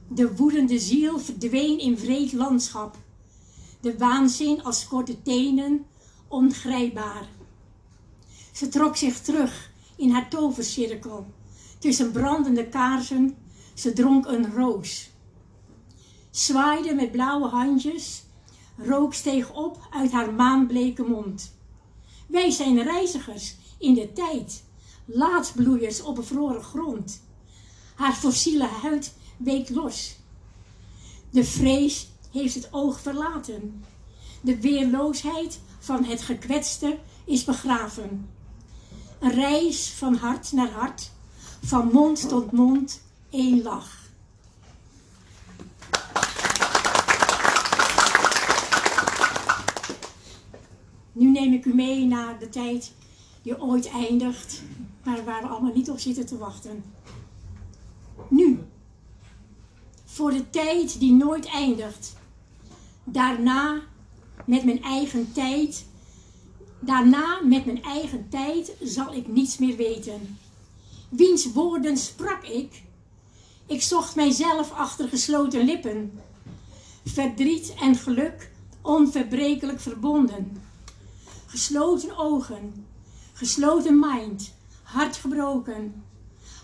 De 0.07 0.35
woedende 0.35 0.79
ziel 0.79 1.19
verdween 1.19 1.79
in 1.79 1.97
vreed 1.97 2.33
landschap, 2.33 2.97
de 3.81 3.97
waanzin 3.97 4.63
als 4.63 4.87
korte 4.87 5.21
tenen 5.21 5.85
ongrijpbaar. 6.27 7.27
Ze 8.51 8.67
trok 8.67 8.95
zich 8.95 9.19
terug 9.19 9.71
in 9.95 10.11
haar 10.11 10.29
tovercirkel. 10.29 11.25
Tussen 11.79 12.11
brandende 12.11 12.69
kaarsen, 12.69 13.37
ze 13.73 13.93
dronk 13.93 14.25
een 14.25 14.53
roos. 14.53 15.09
Zwaaide 16.31 16.93
met 16.93 17.11
blauwe 17.11 17.47
handjes, 17.47 18.23
rook 18.77 19.13
steeg 19.13 19.53
op 19.53 19.87
uit 19.89 20.11
haar 20.11 20.33
maanbleke 20.33 21.03
mond. 21.03 21.53
Wij 22.27 22.49
zijn 22.49 22.83
reizigers 22.83 23.55
in 23.77 23.93
de 23.93 24.13
tijd, 24.13 24.63
laatbloeiers 25.05 26.01
op 26.01 26.15
bevroren 26.15 26.63
grond. 26.63 27.23
Haar 27.95 28.13
fossiele 28.13 28.65
huid 28.65 29.13
week 29.37 29.69
los. 29.69 30.15
De 31.29 31.43
vrees 31.43 32.07
heeft 32.31 32.55
het 32.55 32.67
oog 32.71 32.99
verlaten. 32.99 33.83
De 34.41 34.59
weerloosheid 34.59 35.59
van 35.79 36.03
het 36.03 36.21
gekwetste 36.21 36.97
is 37.25 37.43
begraven. 37.43 38.29
Een 39.19 39.31
reis 39.31 39.89
van 39.89 40.15
hart 40.15 40.51
naar 40.51 40.69
hart, 40.69 41.11
van 41.63 41.89
mond 41.91 42.29
tot 42.29 42.51
mond, 42.51 43.01
één 43.29 43.61
lach. 43.61 44.03
Nu 51.11 51.31
neem 51.31 51.53
ik 51.53 51.65
u 51.65 51.73
mee 51.73 52.05
naar 52.05 52.39
de 52.39 52.49
tijd 52.49 52.91
die 53.41 53.61
ooit 53.61 53.89
eindigt, 53.89 54.61
maar 55.03 55.23
waar 55.23 55.41
we 55.41 55.47
allemaal 55.47 55.73
niet 55.73 55.89
op 55.89 55.99
zitten 55.99 56.25
te 56.25 56.37
wachten. 56.37 56.83
Nu, 58.27 58.59
voor 60.15 60.31
de 60.31 60.49
tijd 60.49 60.99
die 60.99 61.11
nooit 61.11 61.45
eindigt. 61.45 62.15
Daarna 63.03 63.81
met 64.45 64.63
mijn 64.63 64.83
eigen 64.83 65.31
tijd. 65.33 65.85
Daarna 66.79 67.39
met 67.43 67.65
mijn 67.65 67.83
eigen 67.83 68.29
tijd 68.29 68.71
zal 68.81 69.13
ik 69.13 69.27
niets 69.27 69.57
meer 69.57 69.75
weten. 69.75 70.37
Wiens 71.09 71.51
woorden 71.51 71.97
sprak 71.97 72.43
ik? 72.43 72.83
Ik 73.65 73.81
zocht 73.81 74.15
mijzelf 74.15 74.71
achter 74.71 75.07
gesloten 75.07 75.65
lippen. 75.65 76.19
Verdriet 77.05 77.73
en 77.79 77.95
geluk 77.95 78.51
onverbrekelijk 78.81 79.79
verbonden. 79.79 80.61
Gesloten 81.45 82.17
ogen, 82.17 82.85
gesloten 83.33 83.99
mind, 83.99 84.53
hart 84.83 85.17
gebroken. 85.17 86.03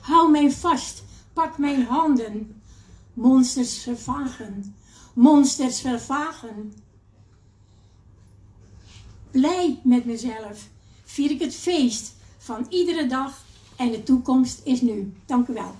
Hou 0.02 0.32
mij 0.32 0.52
vast, 0.52 1.04
pak 1.34 1.58
mijn 1.58 1.86
handen. 1.86 2.61
Monsters 3.14 3.78
vervagen, 3.78 4.76
monsters 5.14 5.82
vervagen. 5.82 6.74
Blij 9.32 9.80
met 9.84 10.06
mezelf 10.06 10.70
vier 11.04 11.32
ik 11.32 11.40
het 11.40 11.56
feest 11.56 12.14
van 12.38 12.66
iedere 12.70 13.08
dag 13.08 13.44
en 13.76 13.92
de 13.92 14.04
toekomst 14.04 14.62
is 14.64 14.82
nu. 14.82 15.14
Dank 15.26 15.48
u 15.48 15.54
wel. 15.54 15.76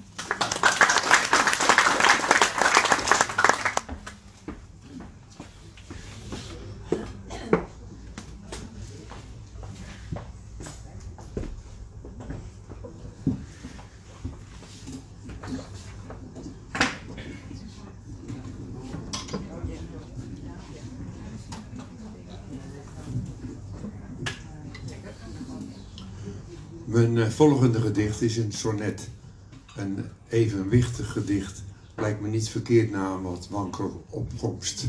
Eh, 27.32 27.38
volgende 27.38 27.82
gedicht 27.82 28.22
is 28.22 28.38
een 28.38 28.52
sonnet. 28.52 29.10
Een 29.76 30.06
evenwichtig 30.30 31.12
gedicht. 31.12 31.64
Lijkt 31.96 32.22
me 32.22 32.28
niet 32.28 32.50
verkeerd 32.50 32.92
na 32.92 33.14
een 33.14 33.22
wat 33.22 33.48
wankel 33.50 34.06
opkomst. 34.10 34.82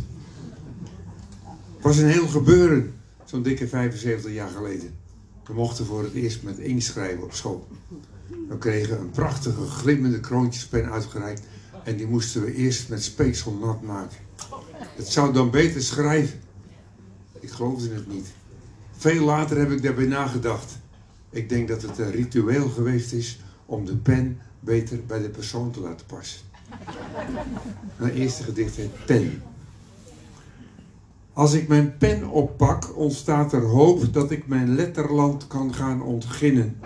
Het 1.75 1.83
was 1.83 1.97
een 1.97 2.09
heel 2.09 2.27
gebeuren, 2.27 2.95
zo'n 3.25 3.43
dikke 3.43 3.69
75 3.69 4.33
jaar 4.33 4.49
geleden. 4.49 4.95
We 5.45 5.55
mochten 5.55 5.87
voor 5.87 6.03
het 6.03 6.13
eerst 6.13 6.43
met 6.43 6.59
inkt 6.59 6.85
schrijven 6.85 7.23
op 7.23 7.33
school. 7.33 7.69
We 8.49 8.59
kregen 8.59 9.01
een 9.01 9.11
prachtige 9.11 9.67
glimmende 9.67 10.21
kroontjespen 10.21 10.91
uitgereikt 10.91 11.43
en 11.85 11.97
die 11.97 12.07
moesten 12.07 12.45
we 12.45 12.55
eerst 12.55 12.89
met 12.89 13.03
speeksel 13.03 13.53
nat 13.53 13.83
maken. 13.83 14.19
Het 14.97 15.09
zou 15.09 15.33
dan 15.33 15.51
beter 15.51 15.83
schrijven. 15.83 16.41
Ik 17.41 17.51
geloofde 17.51 17.95
het 17.95 18.13
niet. 18.13 18.27
Veel 18.97 19.25
later 19.25 19.59
heb 19.59 19.71
ik 19.71 19.83
daarbij 19.83 20.07
nagedacht. 20.07 20.81
Ik 21.33 21.49
denk 21.49 21.69
dat 21.69 21.83
het 21.83 21.99
een 21.99 22.11
ritueel 22.11 22.69
geweest 22.69 23.13
is 23.13 23.41
om 23.67 23.85
de 23.85 23.97
pen 23.97 24.39
beter 24.61 25.07
bij 25.07 25.23
de 25.23 25.29
persoon 25.29 25.71
te 25.71 25.81
laten 25.81 26.07
passen. 26.07 26.41
Mijn 27.99 28.15
eerste 28.15 28.43
gedicht 28.43 28.77
heet 28.77 29.05
Pen. 29.07 29.43
Als 31.33 31.53
ik 31.53 31.69
mijn 31.69 31.97
pen 31.97 32.29
oppak, 32.29 32.97
ontstaat 32.97 33.53
er 33.53 33.63
hoop 33.63 34.13
dat 34.13 34.31
ik 34.31 34.47
mijn 34.47 34.75
letterland 34.75 35.47
kan 35.47 35.75
gaan 35.75 36.03
ontginnen. 36.03 36.77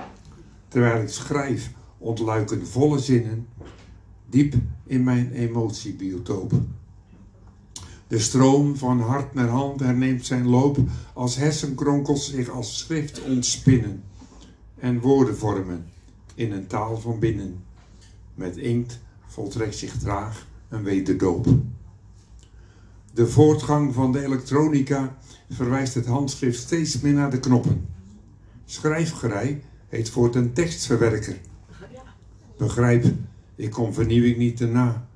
Terwijl 0.68 1.02
ik 1.02 1.08
schrijf, 1.08 1.70
ontluiken 1.98 2.66
volle 2.66 2.98
zinnen, 2.98 3.46
diep 4.30 4.54
in 4.84 5.04
mijn 5.04 5.32
emotiebiotoop. 5.32 6.52
De 8.08 8.18
stroom 8.18 8.76
van 8.76 9.00
hart 9.00 9.34
naar 9.34 9.48
hand 9.48 9.80
herneemt 9.80 10.26
zijn 10.26 10.48
loop 10.48 10.78
als 11.12 11.36
hersenkronkels 11.36 12.30
zich 12.30 12.48
als 12.48 12.78
schrift 12.78 13.24
ontspinnen 13.24 14.02
en 14.78 15.00
woorden 15.00 15.36
vormen 15.36 15.86
in 16.34 16.52
een 16.52 16.66
taal 16.66 16.98
van 16.98 17.18
binnen. 17.18 17.64
Met 18.34 18.56
inkt 18.56 18.98
voltrekt 19.26 19.76
zich 19.76 19.98
traag 19.98 20.46
een 20.68 20.82
wederdoop. 20.82 21.46
De 23.12 23.26
voortgang 23.26 23.94
van 23.94 24.12
de 24.12 24.24
elektronica 24.24 25.16
verwijst 25.50 25.94
het 25.94 26.06
handschrift 26.06 26.60
steeds 26.60 27.00
meer 27.00 27.12
naar 27.12 27.30
de 27.30 27.40
knoppen. 27.40 27.86
Schrijfgerij 28.64 29.62
heet 29.88 30.10
voortaan 30.10 30.52
tekstverwerker. 30.52 31.40
Begrijp, 32.58 33.04
ik 33.54 33.70
kom 33.70 33.92
vernieuwing 33.92 34.36
niet 34.36 34.56
te 34.56 34.66
na, 34.66 35.08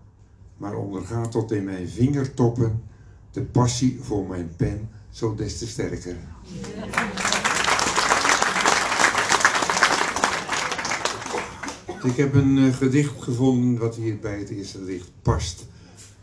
maar 0.56 0.74
onderga 0.74 1.28
tot 1.28 1.52
in 1.52 1.64
mijn 1.64 1.88
vingertoppen 1.88 2.82
de 3.30 3.42
passie 3.42 3.98
voor 4.02 4.26
mijn 4.26 4.50
pen 4.56 4.88
zo 5.10 5.34
des 5.34 5.58
te 5.58 5.66
sterker. 5.66 6.16
Ik 12.02 12.16
heb 12.16 12.34
een 12.34 12.56
uh, 12.56 12.74
gedicht 12.74 13.22
gevonden 13.22 13.78
wat 13.78 13.96
hier 13.96 14.18
bij 14.18 14.38
het 14.38 14.48
eerste 14.48 14.78
gedicht 14.78 15.10
past. 15.22 15.66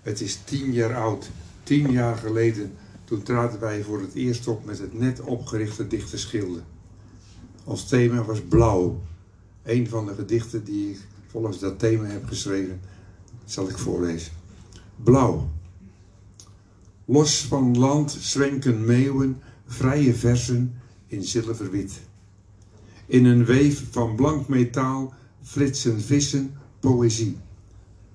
Het 0.02 0.22
is 0.22 0.40
tien 0.46 0.72
jaar 0.72 0.96
oud. 0.96 1.30
Tien 1.64 1.92
jaar 1.92 2.18
geleden, 2.18 2.74
toen 3.04 3.24
traden 3.24 3.60
wij 3.60 3.84
voor 3.84 4.02
het 4.02 4.14
eerst 4.14 4.48
op 4.48 4.66
met 4.66 4.80
het 4.80 5.00
net 5.00 5.22
opgerichte 5.22 5.88
Dichterschilde. 5.88 6.60
Ons 7.64 7.88
thema 7.88 8.24
was 8.24 8.42
blauw. 8.42 9.02
Een 9.64 9.88
van 9.88 10.06
de 10.06 10.14
gedichten 10.14 10.64
die 10.64 10.90
ik 10.90 11.00
volgens 11.28 11.60
dat 11.60 11.80
thema 11.80 12.06
heb 12.06 12.26
geschreven, 12.26 12.80
zal 13.46 13.70
ik 13.70 13.78
voorlezen. 13.78 14.32
Blauw. 15.04 15.50
Los 17.06 17.46
van 17.46 17.78
land 17.78 18.18
zwenken 18.20 18.86
meeuwen, 18.86 19.42
vrije 19.66 20.14
versen 20.14 20.80
in 21.08 21.24
zilverwit. 21.24 22.02
In 23.06 23.26
een 23.26 23.46
weef 23.46 23.84
van 23.92 24.16
blank 24.16 24.48
metaal 24.48 25.14
flitsen 25.48 26.02
vissen 26.02 26.58
poëzie 26.80 27.38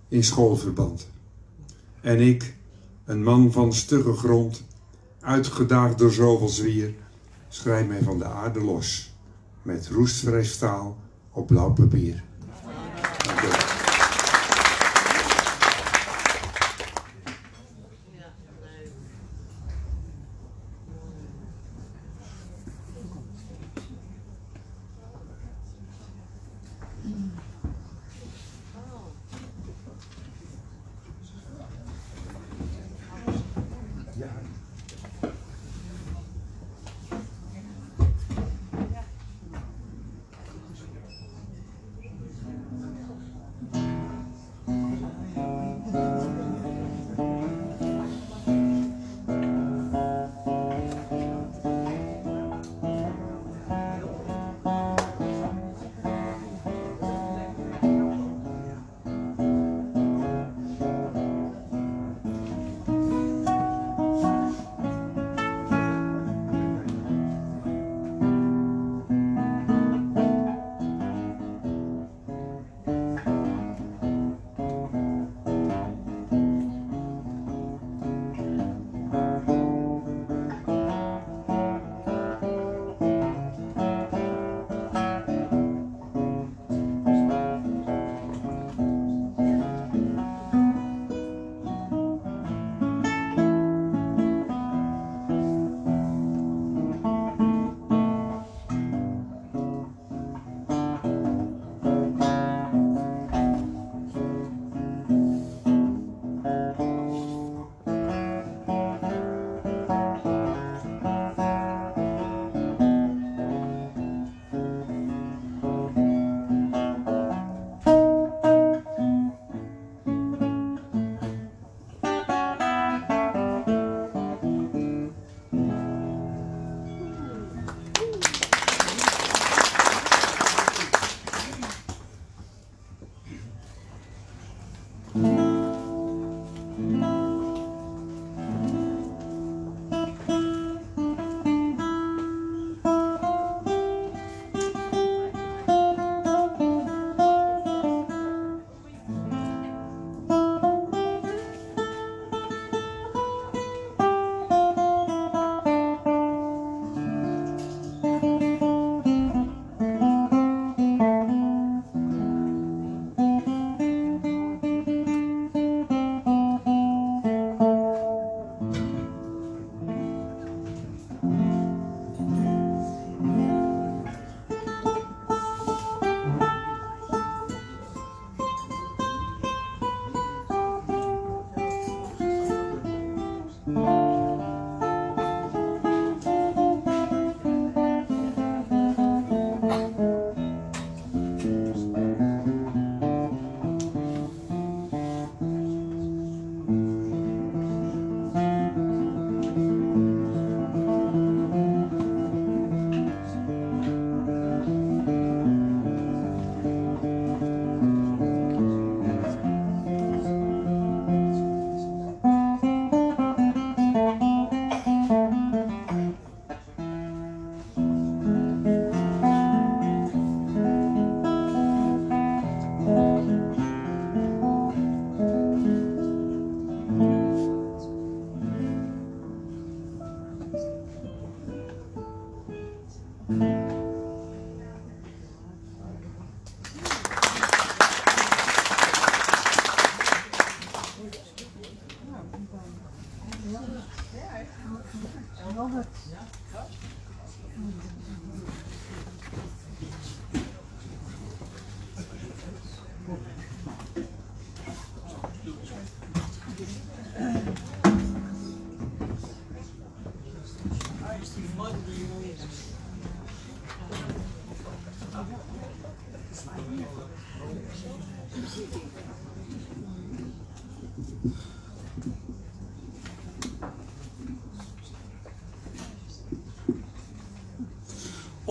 in 0.08 0.24
schoolverband. 0.24 1.08
En 2.00 2.20
ik, 2.20 2.54
een 3.04 3.22
man 3.22 3.52
van 3.52 3.72
stugge 3.72 4.12
grond, 4.12 4.62
uitgedaagd 5.20 5.98
door 5.98 6.12
zoveel 6.12 6.48
zwier, 6.48 6.94
schrijf 7.48 7.86
mij 7.86 8.02
van 8.02 8.18
de 8.18 8.24
aarde 8.24 8.60
los 8.60 9.14
met 9.62 9.88
roestvrij 9.88 10.44
staal 10.44 10.96
op 11.30 11.46
blauw 11.46 11.72
papier. 11.72 12.22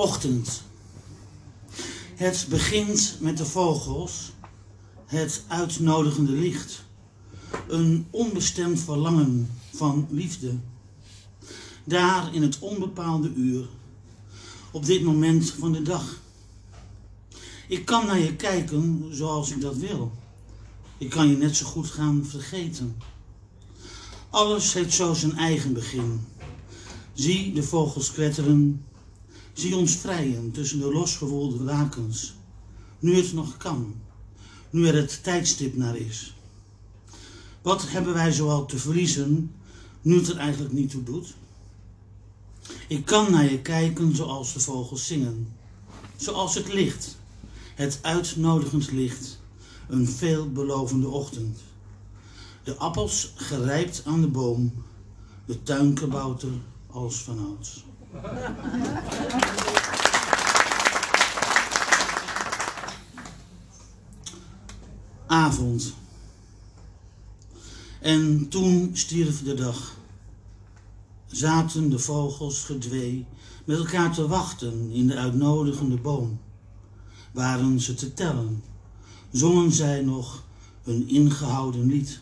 Ochtend. 0.01 0.63
Het 2.15 2.45
begint 2.49 3.17
met 3.19 3.37
de 3.37 3.45
vogels, 3.45 4.31
het 5.05 5.43
uitnodigende 5.47 6.31
licht, 6.31 6.83
een 7.67 8.07
onbestemd 8.09 8.79
verlangen 8.79 9.49
van 9.73 10.07
liefde. 10.09 10.57
Daar 11.83 12.33
in 12.33 12.41
het 12.41 12.59
onbepaalde 12.59 13.33
uur, 13.33 13.67
op 14.71 14.85
dit 14.85 15.03
moment 15.03 15.51
van 15.51 15.71
de 15.71 15.81
dag. 15.81 16.19
Ik 17.67 17.85
kan 17.85 18.05
naar 18.05 18.19
je 18.19 18.35
kijken 18.35 19.07
zoals 19.11 19.51
ik 19.51 19.61
dat 19.61 19.75
wil. 19.77 20.11
Ik 20.97 21.09
kan 21.09 21.27
je 21.27 21.37
net 21.37 21.55
zo 21.55 21.65
goed 21.65 21.87
gaan 21.87 22.25
vergeten. 22.25 22.95
Alles 24.29 24.73
heeft 24.73 24.93
zo 24.93 25.13
zijn 25.13 25.37
eigen 25.37 25.73
begin. 25.73 26.21
Zie 27.13 27.53
de 27.53 27.63
vogels 27.63 28.11
kwetteren, 28.11 28.85
Zie 29.53 29.75
ons 29.75 29.95
vrijen 29.95 30.51
tussen 30.51 30.79
de 30.79 30.91
losgewolde 30.91 31.63
lakens, 31.63 32.33
nu 32.99 33.15
het 33.15 33.33
nog 33.33 33.57
kan, 33.57 33.95
nu 34.69 34.87
er 34.87 34.95
het 34.95 35.23
tijdstip 35.23 35.75
naar 35.75 35.97
is. 35.97 36.35
Wat 37.61 37.89
hebben 37.89 38.13
wij 38.13 38.31
zoal 38.31 38.65
te 38.65 38.77
verliezen, 38.77 39.51
nu 40.01 40.15
het 40.15 40.27
er 40.27 40.37
eigenlijk 40.37 40.73
niet 40.73 40.89
toe 40.89 41.03
doet? 41.03 41.35
Ik 42.87 43.05
kan 43.05 43.31
naar 43.31 43.51
je 43.51 43.61
kijken 43.61 44.15
zoals 44.15 44.53
de 44.53 44.59
vogels 44.59 45.07
zingen, 45.07 45.53
zoals 46.15 46.55
het 46.55 46.73
licht, 46.73 47.17
het 47.75 47.99
uitnodigend 48.01 48.91
licht, 48.91 49.39
een 49.87 50.07
veelbelovende 50.07 51.07
ochtend. 51.07 51.59
De 52.63 52.75
appels 52.75 53.31
gerijpt 53.35 54.01
aan 54.05 54.21
de 54.21 54.27
boom, 54.27 54.73
de 55.45 55.63
tuinkebouter 55.63 56.51
als 56.87 57.15
vanouds. 57.15 57.83
Avond. 65.27 65.93
En 67.99 68.49
toen 68.49 68.89
stierf 68.93 69.43
de 69.43 69.53
dag. 69.53 69.97
Zaten 71.27 71.89
de 71.89 71.99
vogels 71.99 72.63
gedwee 72.63 73.25
met 73.65 73.77
elkaar 73.77 74.13
te 74.13 74.27
wachten 74.27 74.89
in 74.91 75.07
de 75.07 75.15
uitnodigende 75.15 75.97
boom. 75.97 76.39
Waren 77.31 77.79
ze 77.79 77.93
te 77.93 78.13
tellen, 78.13 78.63
zongen 79.31 79.71
zij 79.71 80.01
nog 80.01 80.43
een 80.83 81.07
ingehouden 81.07 81.85
lied. 81.85 82.19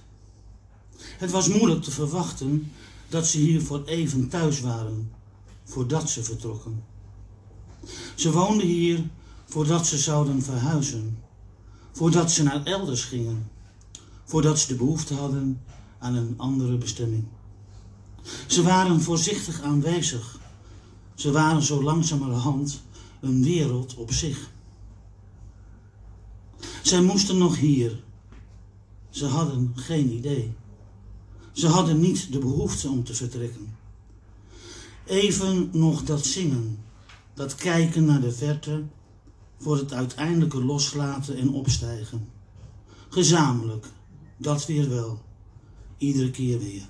Het 0.97 1.31
was 1.31 1.47
moeilijk 1.47 1.83
te 1.83 1.91
verwachten 1.91 2.71
dat 3.07 3.27
ze 3.27 3.37
hier 3.37 3.61
voor 3.61 3.83
even 3.85 4.27
thuis 4.29 4.61
waren 4.61 5.17
voordat 5.69 6.09
ze 6.09 6.23
vertrokken. 6.23 6.83
Ze 8.15 8.31
woonden 8.31 8.67
hier 8.67 9.09
voordat 9.45 9.87
ze 9.87 9.97
zouden 9.97 10.41
verhuizen, 10.41 11.17
voordat 11.91 12.31
ze 12.31 12.43
naar 12.43 12.63
elders 12.63 13.03
gingen, 13.03 13.51
voordat 14.25 14.59
ze 14.59 14.67
de 14.67 14.75
behoefte 14.75 15.13
hadden 15.13 15.61
aan 15.99 16.15
een 16.15 16.33
andere 16.37 16.77
bestemming. 16.77 17.23
Ze 18.47 18.63
waren 18.63 19.01
voorzichtig 19.01 19.61
aanwezig. 19.61 20.39
Ze 21.15 21.31
waren 21.31 21.63
zo 21.63 21.83
langzamerhand 21.83 22.81
een 23.21 23.43
wereld 23.43 23.95
op 23.95 24.13
zich. 24.13 24.49
Zij 26.81 27.01
moesten 27.01 27.37
nog 27.37 27.57
hier. 27.57 28.03
Ze 29.09 29.25
hadden 29.25 29.71
geen 29.75 30.11
idee. 30.11 30.53
Ze 31.51 31.67
hadden 31.67 31.99
niet 31.99 32.31
de 32.31 32.39
behoefte 32.39 32.89
om 32.89 33.03
te 33.03 33.13
vertrekken. 33.13 33.78
Even 35.09 35.69
nog 35.71 36.03
dat 36.03 36.25
zingen, 36.25 36.79
dat 37.33 37.55
kijken 37.55 38.05
naar 38.05 38.21
de 38.21 38.31
verte, 38.31 38.83
voor 39.59 39.77
het 39.77 39.93
uiteindelijke 39.93 40.63
loslaten 40.63 41.37
en 41.37 41.49
opstijgen. 41.49 42.27
Gezamenlijk, 43.09 43.85
dat 44.37 44.65
weer 44.65 44.89
wel, 44.89 45.21
iedere 45.97 46.31
keer 46.31 46.59
weer. 46.59 46.87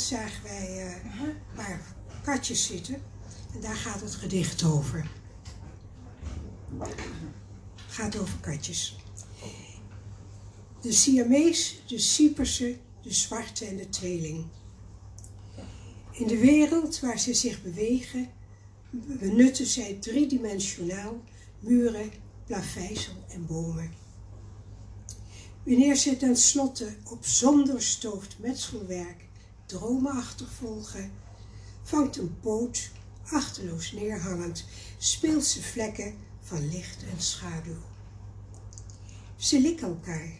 Zagen 0.00 0.42
wij 0.42 0.86
uh, 0.86 1.24
een 1.24 1.34
paar 1.54 1.94
katjes 2.24 2.66
zitten. 2.66 2.94
En 3.54 3.60
daar 3.60 3.76
gaat 3.76 4.00
het 4.00 4.14
gedicht 4.14 4.64
over. 4.64 5.10
Gaat 7.86 8.18
over 8.18 8.38
katjes. 8.40 8.96
De 10.80 10.92
Siamees, 10.92 11.82
de 11.86 11.98
Cyperse, 11.98 12.76
de 13.02 13.14
zwarte 13.14 13.64
en 13.64 13.76
de 13.76 13.88
tweeling. 13.88 14.44
In 16.12 16.26
de 16.26 16.38
wereld 16.38 17.00
waar 17.00 17.18
ze 17.18 17.34
zich 17.34 17.62
bewegen, 17.62 18.28
benutten 18.90 19.66
zij 19.66 19.96
driedimensionaal 20.00 21.22
muren, 21.58 22.10
plaveisel 22.46 23.24
en 23.28 23.46
bomen. 23.46 23.92
Wanneer 25.64 25.96
ze 25.96 26.16
tenslotte 26.16 26.96
op 27.04 27.24
zonderstoofd 27.24 28.38
metselwerk 28.38 29.28
droomachtig 29.70 30.48
volgen, 30.58 31.12
vangt 31.82 32.16
een 32.16 32.40
poot, 32.40 32.90
achterloos 33.24 33.92
neerhangend, 33.92 34.64
speelse 34.98 35.62
vlekken 35.62 36.14
van 36.40 36.68
licht 36.68 37.02
en 37.12 37.22
schaduw. 37.22 37.82
Ze 39.36 39.60
likken 39.60 39.88
elkaar, 39.88 40.32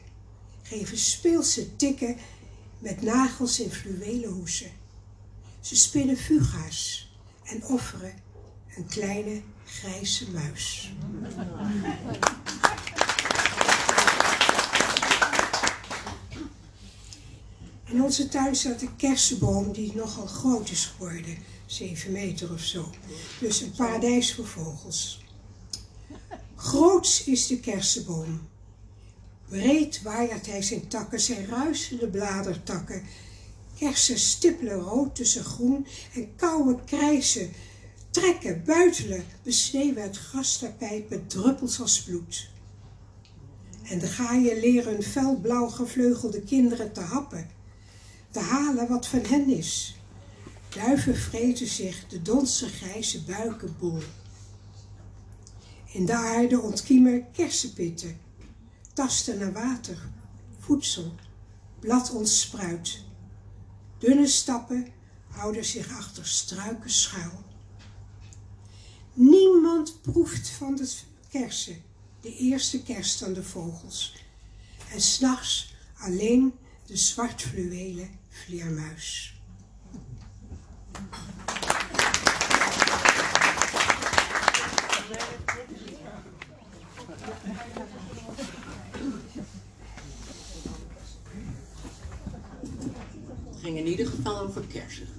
geven 0.62 0.99
speelse 0.99 1.77
tikken 1.77 2.16
met 2.79 3.03
nagels 3.03 3.61
in 3.61 3.71
fluwelen 3.71 4.31
hoesen. 4.31 4.71
Ze 5.61 5.77
spinnen 5.77 6.16
fuga's 6.16 7.12
en 7.45 7.64
offeren 7.64 8.14
een 8.77 8.87
kleine 8.87 9.43
grijze 9.64 10.31
muis. 10.31 10.93
In 17.91 18.03
onze 18.03 18.28
tuin 18.28 18.57
staat 18.57 18.82
een 18.82 18.97
kersenboom 18.97 19.72
die 19.72 19.93
nogal 19.95 20.26
groot 20.26 20.70
is 20.70 20.84
geworden. 20.84 21.36
7 21.66 22.12
meter 22.12 22.53
of 22.53 22.61
zo. 22.61 22.91
Dus 23.41 23.61
een 23.61 23.72
paradijs 23.72 24.34
voor 24.34 24.47
vogels. 24.47 25.24
Groots 26.57 27.24
is 27.24 27.47
de 27.47 27.61
kersenboom. 27.61 28.49
Breed 29.49 30.03
waaiert 30.03 30.47
hij 30.47 30.62
zijn 30.62 30.88
takken, 30.88 31.20
zijn 31.20 31.47
ruisende 31.47 32.09
bladertakken. 32.09 33.03
Kersen 33.78 34.18
stippelen 34.18 34.80
rood 34.80 35.14
tussen 35.14 35.45
groen 35.45 35.86
en 36.14 36.36
koude 36.36 36.78
krijzen. 36.84 37.53
Trekken, 38.11 38.62
buitelen, 38.64 39.24
besneeuwen 39.43 40.03
het 40.03 40.16
grastapijt 40.16 41.09
met 41.09 41.30
druppels 41.30 41.80
als 41.80 42.03
bloed. 42.03 42.51
En 43.82 43.99
de 43.99 44.07
gaaien 44.07 44.61
leren 44.61 44.93
hun 44.93 45.03
felblauw 45.03 45.68
gevleugelde 45.68 46.41
kinderen 46.41 46.93
te 46.93 47.01
happen 47.01 47.59
te 48.31 48.41
halen 48.41 48.89
wat 48.89 49.07
van 49.07 49.24
hen 49.24 49.49
is. 49.49 49.95
Duiven 50.68 51.16
vreten 51.16 51.66
zich 51.66 52.07
de 52.07 52.22
donse 52.22 52.68
grijze 52.68 53.22
buiken 53.22 53.76
bol. 53.78 54.03
In 55.93 56.07
de 56.07 56.14
aarde 56.14 56.61
ontkiemen 56.61 57.31
kersenpitten, 57.33 58.20
tasten 58.93 59.39
naar 59.39 59.53
water, 59.53 60.09
voedsel, 60.59 61.14
blad 61.81 62.11
ontspruit. 62.11 63.05
Dunne 63.99 64.26
stappen 64.26 64.87
houden 65.28 65.64
zich 65.64 65.97
achter 65.97 66.26
struiken 66.26 66.91
schuil. 66.91 67.45
Niemand 69.12 70.01
proeft 70.01 70.49
van 70.49 70.76
de 70.76 70.91
kersen, 71.28 71.83
de 72.20 72.37
eerste 72.37 72.83
kerst 72.83 73.22
aan 73.22 73.33
de 73.33 73.43
vogels. 73.43 74.14
En 74.93 75.01
s'nachts 75.01 75.74
alleen 75.99 76.53
de 76.87 76.97
zwart 76.97 77.43
fluwelen 77.43 78.20
vleermuis. 78.47 79.34
Ging 93.61 93.78
in 93.78 93.86
ieder 93.86 94.07
geval 94.07 94.41
over 94.41 94.66
kersen. 94.66 95.07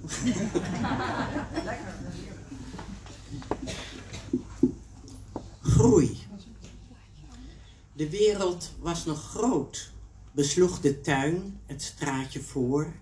Groei. 5.62 6.18
De 7.92 8.10
wereld 8.10 8.72
was 8.80 9.04
nog 9.04 9.30
groot, 9.30 9.92
besloeg 10.32 10.80
de 10.80 11.00
tuin, 11.00 11.60
het 11.66 11.82
straatje 11.82 12.40
voor 12.40 12.92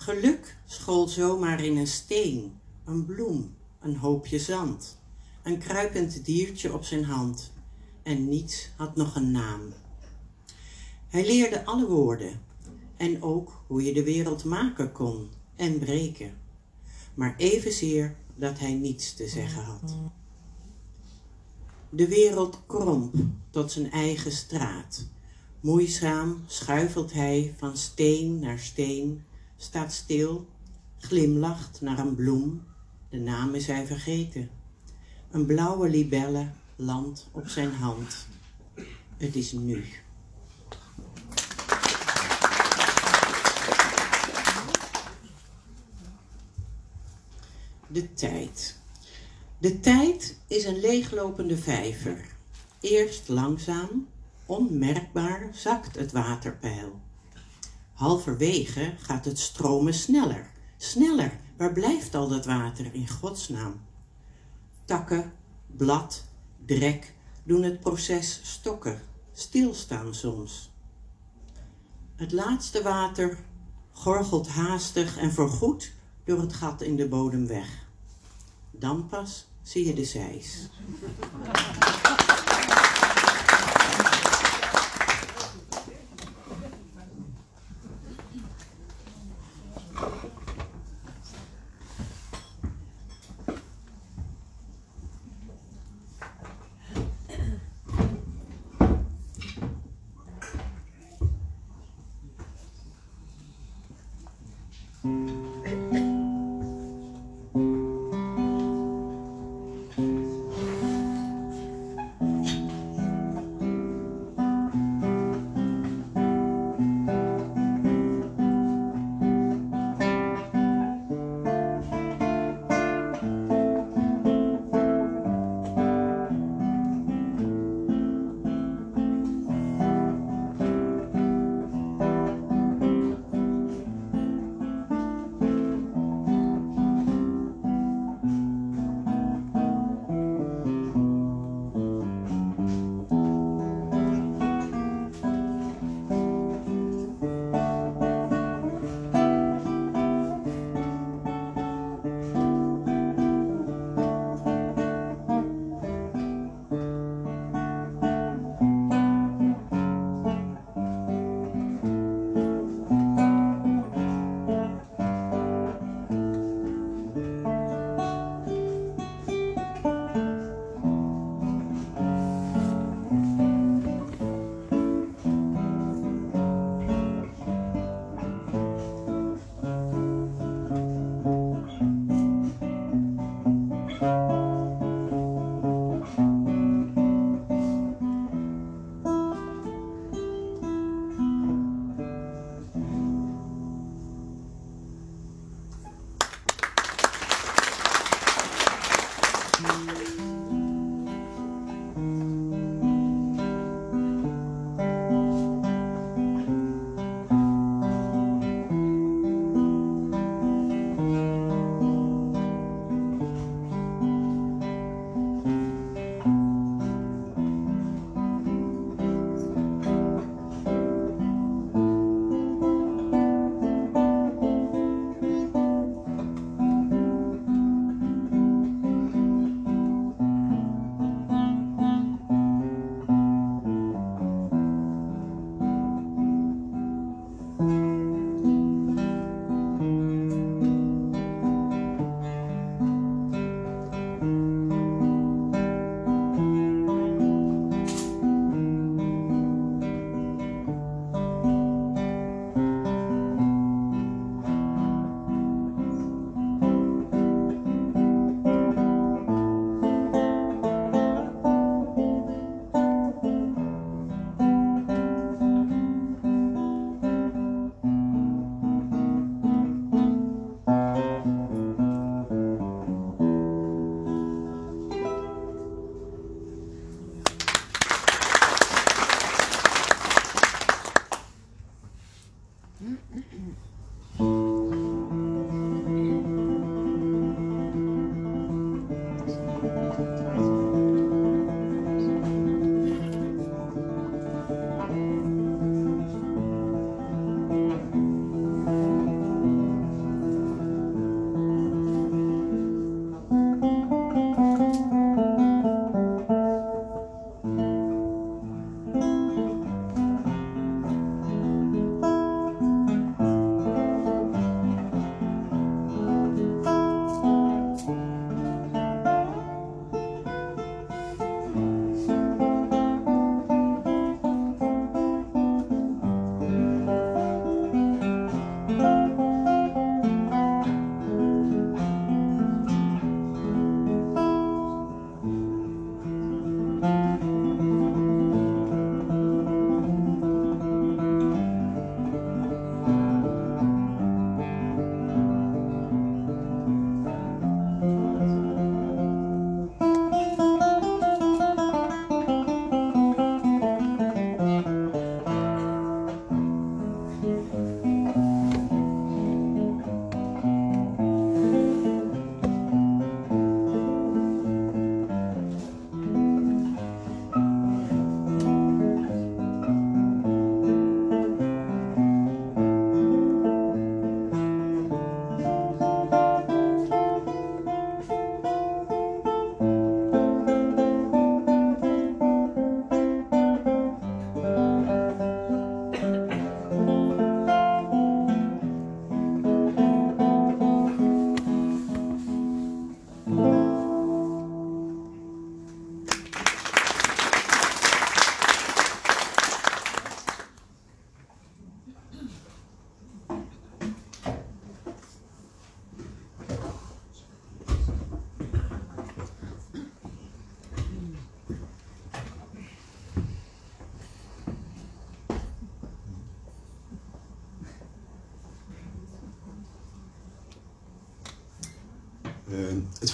Geluk 0.00 0.56
school 0.64 1.08
zomaar 1.08 1.64
in 1.64 1.76
een 1.76 1.86
steen, 1.86 2.52
een 2.84 3.04
bloem, 3.04 3.54
een 3.80 3.96
hoopje 3.96 4.38
zand. 4.38 4.98
Een 5.42 5.58
kruipend 5.58 6.24
diertje 6.24 6.72
op 6.72 6.84
zijn 6.84 7.04
hand 7.04 7.52
en 8.02 8.28
niets 8.28 8.70
had 8.76 8.96
nog 8.96 9.16
een 9.16 9.30
naam. 9.30 9.60
Hij 11.08 11.26
leerde 11.26 11.64
alle 11.64 11.86
woorden 11.86 12.40
en 12.96 13.22
ook 13.22 13.64
hoe 13.66 13.84
je 13.84 13.92
de 13.92 14.04
wereld 14.04 14.44
maken 14.44 14.92
kon 14.92 15.28
en 15.56 15.78
breken, 15.78 16.38
maar 17.14 17.34
evenzeer 17.36 18.16
dat 18.34 18.58
hij 18.58 18.72
niets 18.72 19.14
te 19.14 19.28
zeggen 19.28 19.62
had. 19.62 19.96
De 21.90 22.08
wereld 22.08 22.60
kromp 22.66 23.14
tot 23.50 23.72
zijn 23.72 23.90
eigen 23.90 24.32
straat. 24.32 25.06
Moeizaam 25.60 26.44
schuifelt 26.46 27.12
hij 27.12 27.54
van 27.56 27.76
steen 27.76 28.38
naar 28.38 28.58
steen, 28.58 29.24
staat 29.60 29.92
stil, 29.92 30.48
glimlacht 30.98 31.80
naar 31.80 31.98
een 31.98 32.14
bloem, 32.14 32.62
de 33.08 33.18
naam 33.18 33.54
is 33.54 33.66
hij 33.66 33.86
vergeten. 33.86 34.50
Een 35.30 35.46
blauwe 35.46 35.88
libelle 35.88 36.50
landt 36.76 37.28
op 37.32 37.48
zijn 37.48 37.72
hand. 37.72 38.26
Het 39.16 39.36
is 39.36 39.52
nu. 39.52 39.84
De 47.86 48.14
tijd. 48.14 48.78
De 49.58 49.80
tijd 49.80 50.38
is 50.46 50.64
een 50.64 50.80
leeglopende 50.80 51.56
vijver. 51.56 52.36
Eerst 52.80 53.28
langzaam, 53.28 54.08
onmerkbaar 54.46 55.48
zakt 55.52 55.98
het 55.98 56.12
waterpeil. 56.12 57.00
Halverwege 57.98 58.94
gaat 58.98 59.24
het 59.24 59.38
stromen 59.38 59.94
sneller. 59.94 60.50
Sneller, 60.76 61.40
waar 61.56 61.72
blijft 61.72 62.14
al 62.14 62.28
dat 62.28 62.44
water 62.44 62.94
in 62.94 63.08
godsnaam? 63.08 63.80
Takken, 64.84 65.32
blad, 65.66 66.24
drek 66.66 67.14
doen 67.44 67.62
het 67.62 67.80
proces 67.80 68.40
stokken, 68.42 69.00
stilstaan 69.32 70.14
soms. 70.14 70.70
Het 72.16 72.32
laatste 72.32 72.82
water 72.82 73.38
gorgelt 73.92 74.48
haastig 74.48 75.16
en 75.16 75.32
voorgoed 75.32 75.92
door 76.24 76.40
het 76.40 76.52
gat 76.52 76.80
in 76.80 76.96
de 76.96 77.08
bodem 77.08 77.46
weg. 77.46 77.86
Dan 78.70 79.06
pas 79.08 79.46
zie 79.62 79.86
je 79.86 79.94
de 79.94 80.04
zeis. 80.04 80.68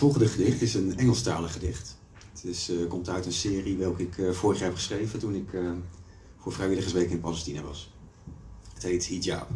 Volgende 0.05 0.29
gedicht 0.29 0.63
is 0.63 0.75
een 0.75 0.99
Engelstalig 0.99 1.53
gedicht. 1.53 1.97
Het 2.33 2.45
is, 2.45 2.71
uh, 2.71 2.89
komt 2.89 3.09
uit 3.09 3.27
een 3.27 3.33
serie 3.33 3.77
welke 3.77 4.03
ik 4.03 4.17
uh, 4.17 4.33
vorig 4.33 4.59
jaar 4.59 4.69
heb 4.69 4.77
geschreven 4.77 5.19
toen 5.19 5.35
ik 5.35 5.53
uh, 5.53 5.73
voor 6.37 6.53
Vrijwilligersweek 6.53 7.11
in 7.11 7.21
Palestina 7.21 7.63
was. 7.63 7.93
Het 8.75 8.83
heet 8.83 9.07
Hijab. 9.07 9.49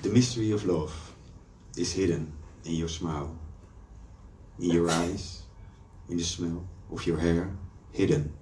The 0.00 0.10
mystery 0.10 0.52
of 0.52 0.64
love 0.64 0.94
is 1.74 1.92
hidden 1.92 2.32
in 2.62 2.74
your 2.74 2.90
smile, 2.90 3.28
in 4.58 4.68
your 4.68 4.90
eyes, 4.90 5.42
in 6.06 6.16
the 6.16 6.24
smell 6.24 6.62
of 6.88 7.04
your 7.04 7.20
hair, 7.20 7.50
hidden 7.90 8.38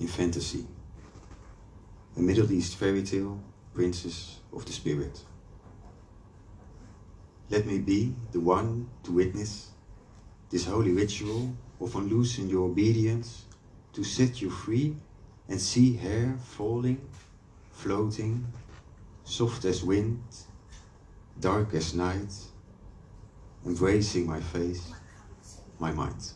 in 0.00 0.08
fantasy. 0.08 0.66
A 2.16 2.20
Middle 2.20 2.50
East 2.52 2.76
fairy 2.76 3.02
tale, 3.02 3.40
princess 3.72 4.40
of 4.52 4.64
the 4.64 4.72
spirit. 4.72 5.20
Let 7.50 7.66
me 7.66 7.78
be 7.78 8.14
the 8.32 8.40
one 8.40 8.88
to 9.04 9.12
witness 9.12 9.70
this 10.50 10.66
holy 10.66 10.92
ritual 10.92 11.52
of 11.80 11.94
unloosing 11.96 12.48
your 12.48 12.68
obedience 12.68 13.44
to 13.92 14.04
set 14.04 14.40
you 14.40 14.50
free 14.50 14.96
and 15.48 15.60
see 15.60 15.96
hair 15.96 16.36
falling, 16.44 17.00
floating, 17.72 18.46
soft 19.24 19.64
as 19.64 19.82
wind, 19.82 20.22
dark 21.40 21.74
as 21.74 21.94
night, 21.94 22.32
embracing 23.66 24.26
my 24.26 24.40
face, 24.40 24.92
my 25.78 25.92
mind. 25.92 26.32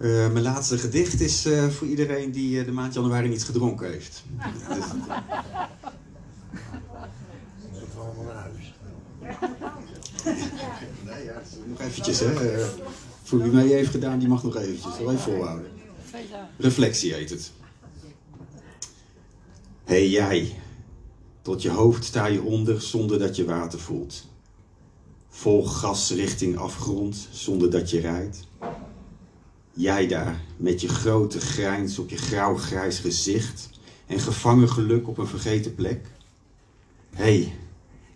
Uh, 0.00 0.32
mijn 0.32 0.42
laatste 0.42 0.78
gedicht 0.78 1.20
is 1.20 1.46
uh, 1.46 1.68
voor 1.68 1.86
iedereen 1.86 2.30
die 2.30 2.58
uh, 2.58 2.64
de 2.64 2.72
maand 2.72 2.94
januari 2.94 3.28
niet 3.28 3.44
gedronken 3.44 3.90
heeft. 3.90 4.22
dus... 4.68 4.84
allemaal 7.96 8.24
naar 8.24 8.34
huis. 8.34 8.74
nee, 11.04 11.24
ja, 11.24 11.42
nog 11.66 11.80
eventjes, 11.80 12.20
hè. 12.20 12.34
voor 13.22 13.42
wie 13.42 13.52
mee 13.52 13.72
heeft 13.72 13.90
gedaan, 13.90 14.18
die 14.18 14.28
mag 14.28 14.42
nog 14.42 14.56
eventjes. 14.56 14.98
Wel 14.98 15.10
even 15.10 15.22
volhouden. 15.22 15.70
Reflectie 16.58 17.14
heet 17.14 17.30
het. 17.30 17.52
Hé 19.84 19.94
hey, 19.94 20.08
jij, 20.08 20.56
tot 21.42 21.62
je 21.62 21.70
hoofd 21.70 22.04
sta 22.04 22.26
je 22.26 22.42
onder 22.42 22.82
zonder 22.82 23.18
dat 23.18 23.36
je 23.36 23.44
water 23.44 23.78
voelt. 23.78 24.26
Vol 25.28 25.64
gas 25.64 26.10
richting 26.10 26.56
afgrond 26.56 27.28
zonder 27.30 27.70
dat 27.70 27.90
je 27.90 28.00
rijdt. 28.00 28.48
Jij 29.72 30.06
daar, 30.06 30.40
met 30.56 30.80
je 30.80 30.88
grote 30.88 31.40
grijns 31.40 31.98
op 31.98 32.10
je 32.10 32.16
grauw-grijs 32.16 32.98
gezicht 32.98 33.70
en 34.06 34.20
gevangen 34.20 34.68
geluk 34.68 35.08
op 35.08 35.18
een 35.18 35.26
vergeten 35.26 35.74
plek. 35.74 36.06
Hé, 37.10 37.22
hey, 37.22 37.54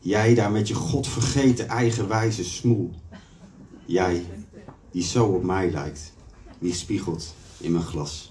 jij 0.00 0.34
daar 0.34 0.50
met 0.50 0.68
je 0.68 0.74
godvergeten 0.74 1.68
eigenwijze 1.68 2.44
smoel. 2.44 2.90
Jij, 3.84 4.24
die 4.90 5.02
zo 5.02 5.24
op 5.24 5.42
mij 5.42 5.70
lijkt, 5.70 6.12
die 6.59 6.74
spiegelt 6.74 7.34
in 7.59 7.72
mijn 7.72 7.84
glas. 7.84 8.30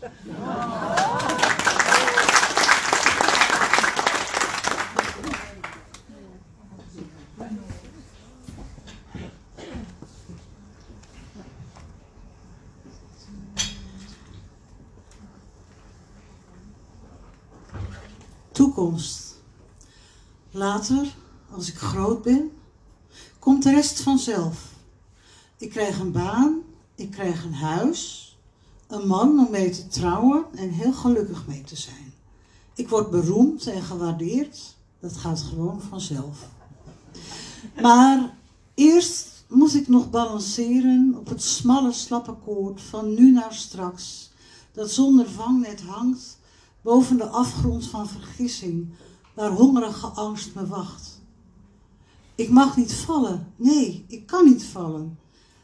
Later, 20.51 21.15
als 21.51 21.67
ik 21.67 21.77
groot 21.77 22.21
ben, 22.21 22.51
komt 23.39 23.63
de 23.63 23.69
rest 23.69 24.01
vanzelf. 24.01 24.71
Ik 25.57 25.69
krijg 25.69 25.99
een 25.99 26.11
baan, 26.11 26.61
ik 26.95 27.11
krijg 27.11 27.43
een 27.43 27.53
huis, 27.53 28.37
een 28.87 29.07
man 29.07 29.39
om 29.39 29.51
mee 29.51 29.69
te 29.69 29.87
trouwen 29.87 30.45
en 30.55 30.69
heel 30.69 30.93
gelukkig 30.93 31.47
mee 31.47 31.61
te 31.61 31.75
zijn. 31.75 32.13
Ik 32.75 32.89
word 32.89 33.09
beroemd 33.09 33.67
en 33.67 33.81
gewaardeerd, 33.81 34.75
dat 34.99 35.17
gaat 35.17 35.41
gewoon 35.41 35.81
vanzelf. 35.81 36.49
Maar 37.81 38.37
eerst 38.73 39.43
moet 39.47 39.75
ik 39.75 39.87
nog 39.87 40.09
balanceren 40.09 41.15
op 41.17 41.29
het 41.29 41.43
smalle 41.43 41.91
slappe 41.91 42.33
koord 42.33 42.81
van 42.81 43.13
nu 43.13 43.31
naar 43.31 43.53
straks, 43.53 44.31
dat 44.71 44.91
zonder 44.91 45.29
vangnet 45.29 45.81
hangt 45.81 46.37
boven 46.83 47.17
de 47.17 47.27
afgrond 47.27 47.87
van 47.87 48.07
vergissing, 48.07 48.89
waar 49.33 49.51
hongerige 49.51 50.07
angst 50.07 50.55
me 50.55 50.67
wacht. 50.67 51.21
Ik 52.35 52.49
mag 52.49 52.77
niet 52.77 52.93
vallen, 52.93 53.53
nee, 53.55 54.05
ik 54.07 54.25
kan 54.25 54.45
niet 54.45 54.63
vallen. 54.63 55.19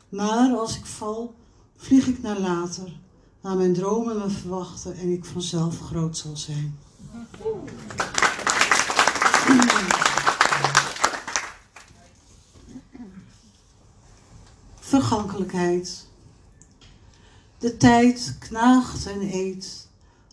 Maar 0.09 0.57
als 0.57 0.77
ik 0.77 0.85
val, 0.85 1.35
vlieg 1.75 2.07
ik 2.07 2.21
naar 2.21 2.39
later, 2.39 2.99
waar 3.41 3.55
mijn 3.55 3.73
dromen 3.73 4.17
me 4.17 4.29
verwachten 4.29 4.95
en 4.95 5.11
ik 5.11 5.25
vanzelf 5.25 5.79
groot 5.79 6.17
zal 6.17 6.37
zijn. 6.37 6.77
Vergankelijkheid. 14.79 16.07
De 17.57 17.77
tijd 17.77 18.35
knaagt 18.39 19.05
en 19.05 19.21
eet. 19.21 19.88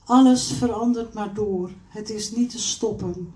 Alles 0.06 0.52
verandert 0.52 1.14
maar 1.14 1.34
door. 1.34 1.70
Het 1.88 2.10
is 2.10 2.30
niet 2.30 2.50
te 2.50 2.58
stoppen. 2.58 3.32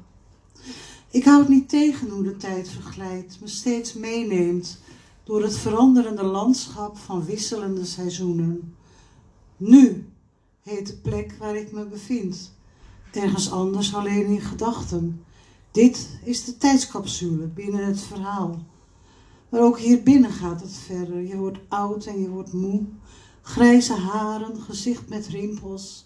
Ik 1.11 1.25
houd 1.25 1.49
niet 1.49 1.69
tegen 1.69 2.09
hoe 2.09 2.23
de 2.23 2.37
tijd 2.37 2.69
verglijdt, 2.69 3.41
me 3.41 3.49
steeds 3.49 3.93
meeneemt 3.93 4.79
door 5.25 5.43
het 5.43 5.59
veranderende 5.59 6.23
landschap 6.23 6.99
van 6.99 7.25
wisselende 7.25 7.85
seizoenen. 7.85 8.75
Nu 9.57 10.09
heet 10.63 10.87
de 10.87 10.97
plek 10.97 11.35
waar 11.39 11.57
ik 11.57 11.73
me 11.73 11.85
bevind. 11.85 12.53
Ergens 13.13 13.51
anders 13.51 13.95
alleen 13.95 14.27
in 14.27 14.41
gedachten. 14.41 15.25
Dit 15.71 16.09
is 16.25 16.45
de 16.45 16.57
tijdscapsule 16.57 17.47
binnen 17.47 17.87
het 17.87 18.01
verhaal. 18.01 18.65
Maar 19.49 19.61
ook 19.61 19.79
hier 19.79 20.03
binnen 20.03 20.31
gaat 20.31 20.61
het 20.61 20.77
verder. 20.77 21.21
Je 21.21 21.37
wordt 21.37 21.59
oud 21.69 22.05
en 22.07 22.21
je 22.21 22.29
wordt 22.29 22.53
moe. 22.53 22.83
Grijze 23.43 23.95
haren, 23.95 24.61
gezicht 24.61 25.09
met 25.09 25.27
rimpels. 25.27 26.05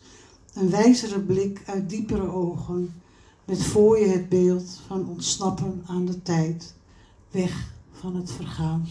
Een 0.55 0.71
wijzere 0.71 1.21
blik 1.21 1.63
uit 1.67 1.89
diepere 1.89 2.33
ogen. 2.33 3.03
Met 3.45 3.63
voor 3.63 3.99
je 3.99 4.07
het 4.07 4.29
beeld 4.29 4.81
van 4.87 5.09
ontsnappen 5.09 5.85
aan 5.87 6.07
de 6.07 6.23
tijd. 6.23 6.75
Weg 7.31 7.73
van 7.93 8.17
het 8.17 8.33
vergaan. 8.33 8.89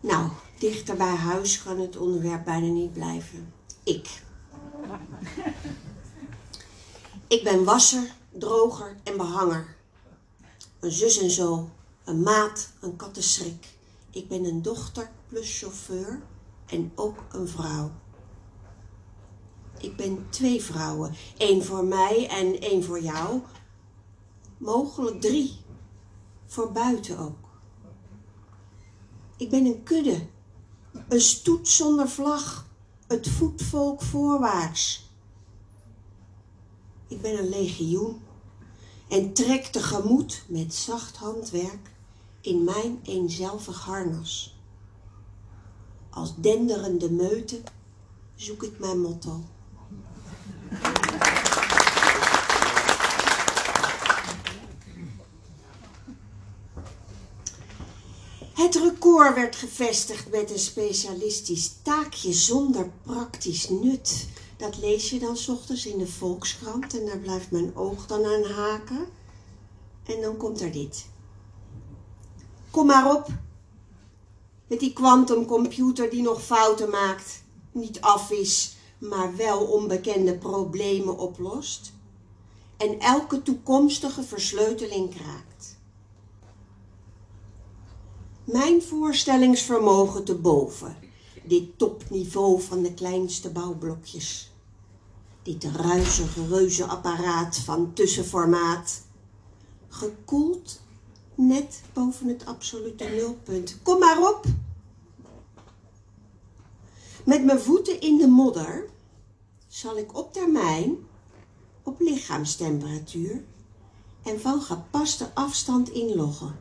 Nou, 0.00 0.28
dichter 0.58 0.96
bij 0.96 1.14
huis 1.14 1.62
kan 1.62 1.80
het 1.80 1.96
onderwerp 1.96 2.44
bijna 2.44 2.66
niet 2.66 2.92
blijven. 2.92 3.52
Ik. 3.82 4.22
Ik 7.28 7.44
ben 7.44 7.64
wasser, 7.64 8.14
droger 8.30 8.96
en 9.04 9.16
behanger. 9.16 9.76
Een 10.80 10.92
zus 10.92 11.18
en 11.18 11.30
zo, 11.30 11.70
een 12.04 12.22
maat, 12.22 12.70
een 12.80 12.96
kattenschrik. 12.96 13.68
Ik 14.10 14.28
ben 14.28 14.44
een 14.44 14.62
dochter 14.62 15.10
plus 15.28 15.58
chauffeur 15.58 16.22
en 16.66 16.92
ook 16.94 17.24
een 17.32 17.48
vrouw. 17.48 17.90
Ik 19.78 19.96
ben 19.96 20.26
twee 20.30 20.62
vrouwen, 20.62 21.14
één 21.36 21.64
voor 21.64 21.84
mij 21.84 22.28
en 22.28 22.60
één 22.60 22.84
voor 22.84 23.00
jou. 23.00 23.40
Mogelijk 24.58 25.20
drie, 25.20 25.60
voor 26.46 26.72
buiten 26.72 27.18
ook. 27.18 27.48
Ik 29.36 29.50
ben 29.50 29.66
een 29.66 29.82
kudde, 29.82 30.26
een 31.08 31.20
stoet 31.20 31.68
zonder 31.68 32.08
vlag, 32.08 32.66
het 33.06 33.28
voetvolk 33.28 34.02
voorwaarts. 34.02 35.07
Ik 37.08 37.20
ben 37.20 37.38
een 37.38 37.48
legioen 37.48 38.20
en 39.08 39.32
trek 39.32 39.64
tegemoet 39.64 40.42
met 40.46 40.74
zacht 40.74 41.16
handwerk 41.16 41.90
in 42.40 42.64
mijn 42.64 43.00
eenzelvig 43.02 43.80
harnas. 43.80 44.56
Als 46.10 46.34
denderende 46.36 47.10
meute 47.10 47.60
zoek 48.34 48.62
ik 48.62 48.78
mijn 48.78 49.00
motto. 49.00 49.44
Het 58.54 58.74
record 58.74 59.34
werd 59.34 59.56
gevestigd 59.56 60.30
met 60.30 60.50
een 60.50 60.58
specialistisch 60.58 61.72
taakje 61.82 62.32
zonder 62.32 62.90
praktisch 63.02 63.68
nut. 63.68 64.28
Dat 64.58 64.78
lees 64.78 65.10
je 65.10 65.18
dan 65.18 65.36
's 65.36 65.48
ochtends 65.48 65.86
in 65.86 65.98
de 65.98 66.06
Volkskrant 66.06 66.98
en 66.98 67.06
daar 67.06 67.18
blijft 67.18 67.50
mijn 67.50 67.76
oog 67.76 68.06
dan 68.06 68.24
aan 68.24 68.42
haken. 68.42 69.06
En 70.04 70.20
dan 70.20 70.36
komt 70.36 70.60
er 70.60 70.72
dit. 70.72 71.06
Kom 72.70 72.86
maar 72.86 73.14
op. 73.16 73.26
Met 74.66 74.80
die 74.80 74.92
quantumcomputer 74.92 76.10
die 76.10 76.22
nog 76.22 76.42
fouten 76.42 76.90
maakt, 76.90 77.42
niet 77.72 78.00
af 78.00 78.30
is, 78.30 78.76
maar 78.98 79.36
wel 79.36 79.64
onbekende 79.64 80.38
problemen 80.38 81.18
oplost. 81.18 81.92
En 82.76 83.00
elke 83.00 83.42
toekomstige 83.42 84.22
versleuteling 84.22 85.14
kraakt. 85.14 85.78
Mijn 88.44 88.82
voorstellingsvermogen 88.82 90.24
te 90.24 90.34
boven. 90.34 90.96
Dit 91.48 91.78
topniveau 91.78 92.60
van 92.62 92.82
de 92.82 92.94
kleinste 92.94 93.50
bouwblokjes. 93.50 94.52
Dit 95.42 95.64
ruizige 95.64 96.46
reuzenapparaat 96.46 97.56
van 97.56 97.92
tussenformaat. 97.92 99.02
Gekoeld 99.88 100.80
net 101.34 101.82
boven 101.92 102.28
het 102.28 102.46
absolute 102.46 103.04
nulpunt. 103.04 103.78
Kom 103.82 103.98
maar 103.98 104.18
op. 104.18 104.44
Met 107.24 107.44
mijn 107.44 107.60
voeten 107.60 108.00
in 108.00 108.16
de 108.18 108.26
modder 108.26 108.88
zal 109.68 109.96
ik 109.96 110.16
op 110.18 110.32
termijn 110.32 110.96
op 111.82 112.00
lichaamstemperatuur 112.00 113.44
en 114.22 114.40
van 114.40 114.62
gepaste 114.62 115.34
afstand 115.34 115.88
inloggen. 115.88 116.58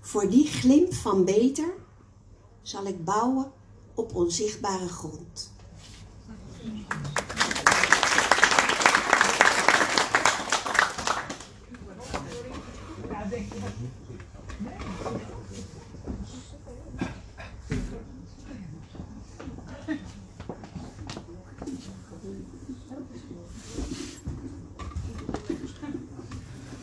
Voor 0.00 0.30
die 0.30 0.46
glimp 0.46 0.94
van 0.94 1.24
beter 1.24 1.74
zal 2.68 2.86
ik 2.86 3.04
bouwen 3.04 3.52
op 3.94 4.14
onzichtbare 4.14 4.88
grond. 4.88 5.52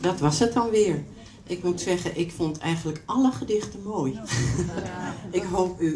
Dat 0.00 0.20
was 0.20 0.38
het 0.38 0.52
dan 0.52 0.70
weer. 0.70 1.04
Ik 1.48 1.62
moet 1.62 1.80
zeggen, 1.80 2.18
ik 2.18 2.32
vond 2.32 2.58
eigenlijk 2.58 3.02
alle 3.04 3.32
gedichten 3.32 3.82
mooi. 3.82 4.20
ik 5.30 5.42
hoop 5.42 5.80
u 5.80 5.92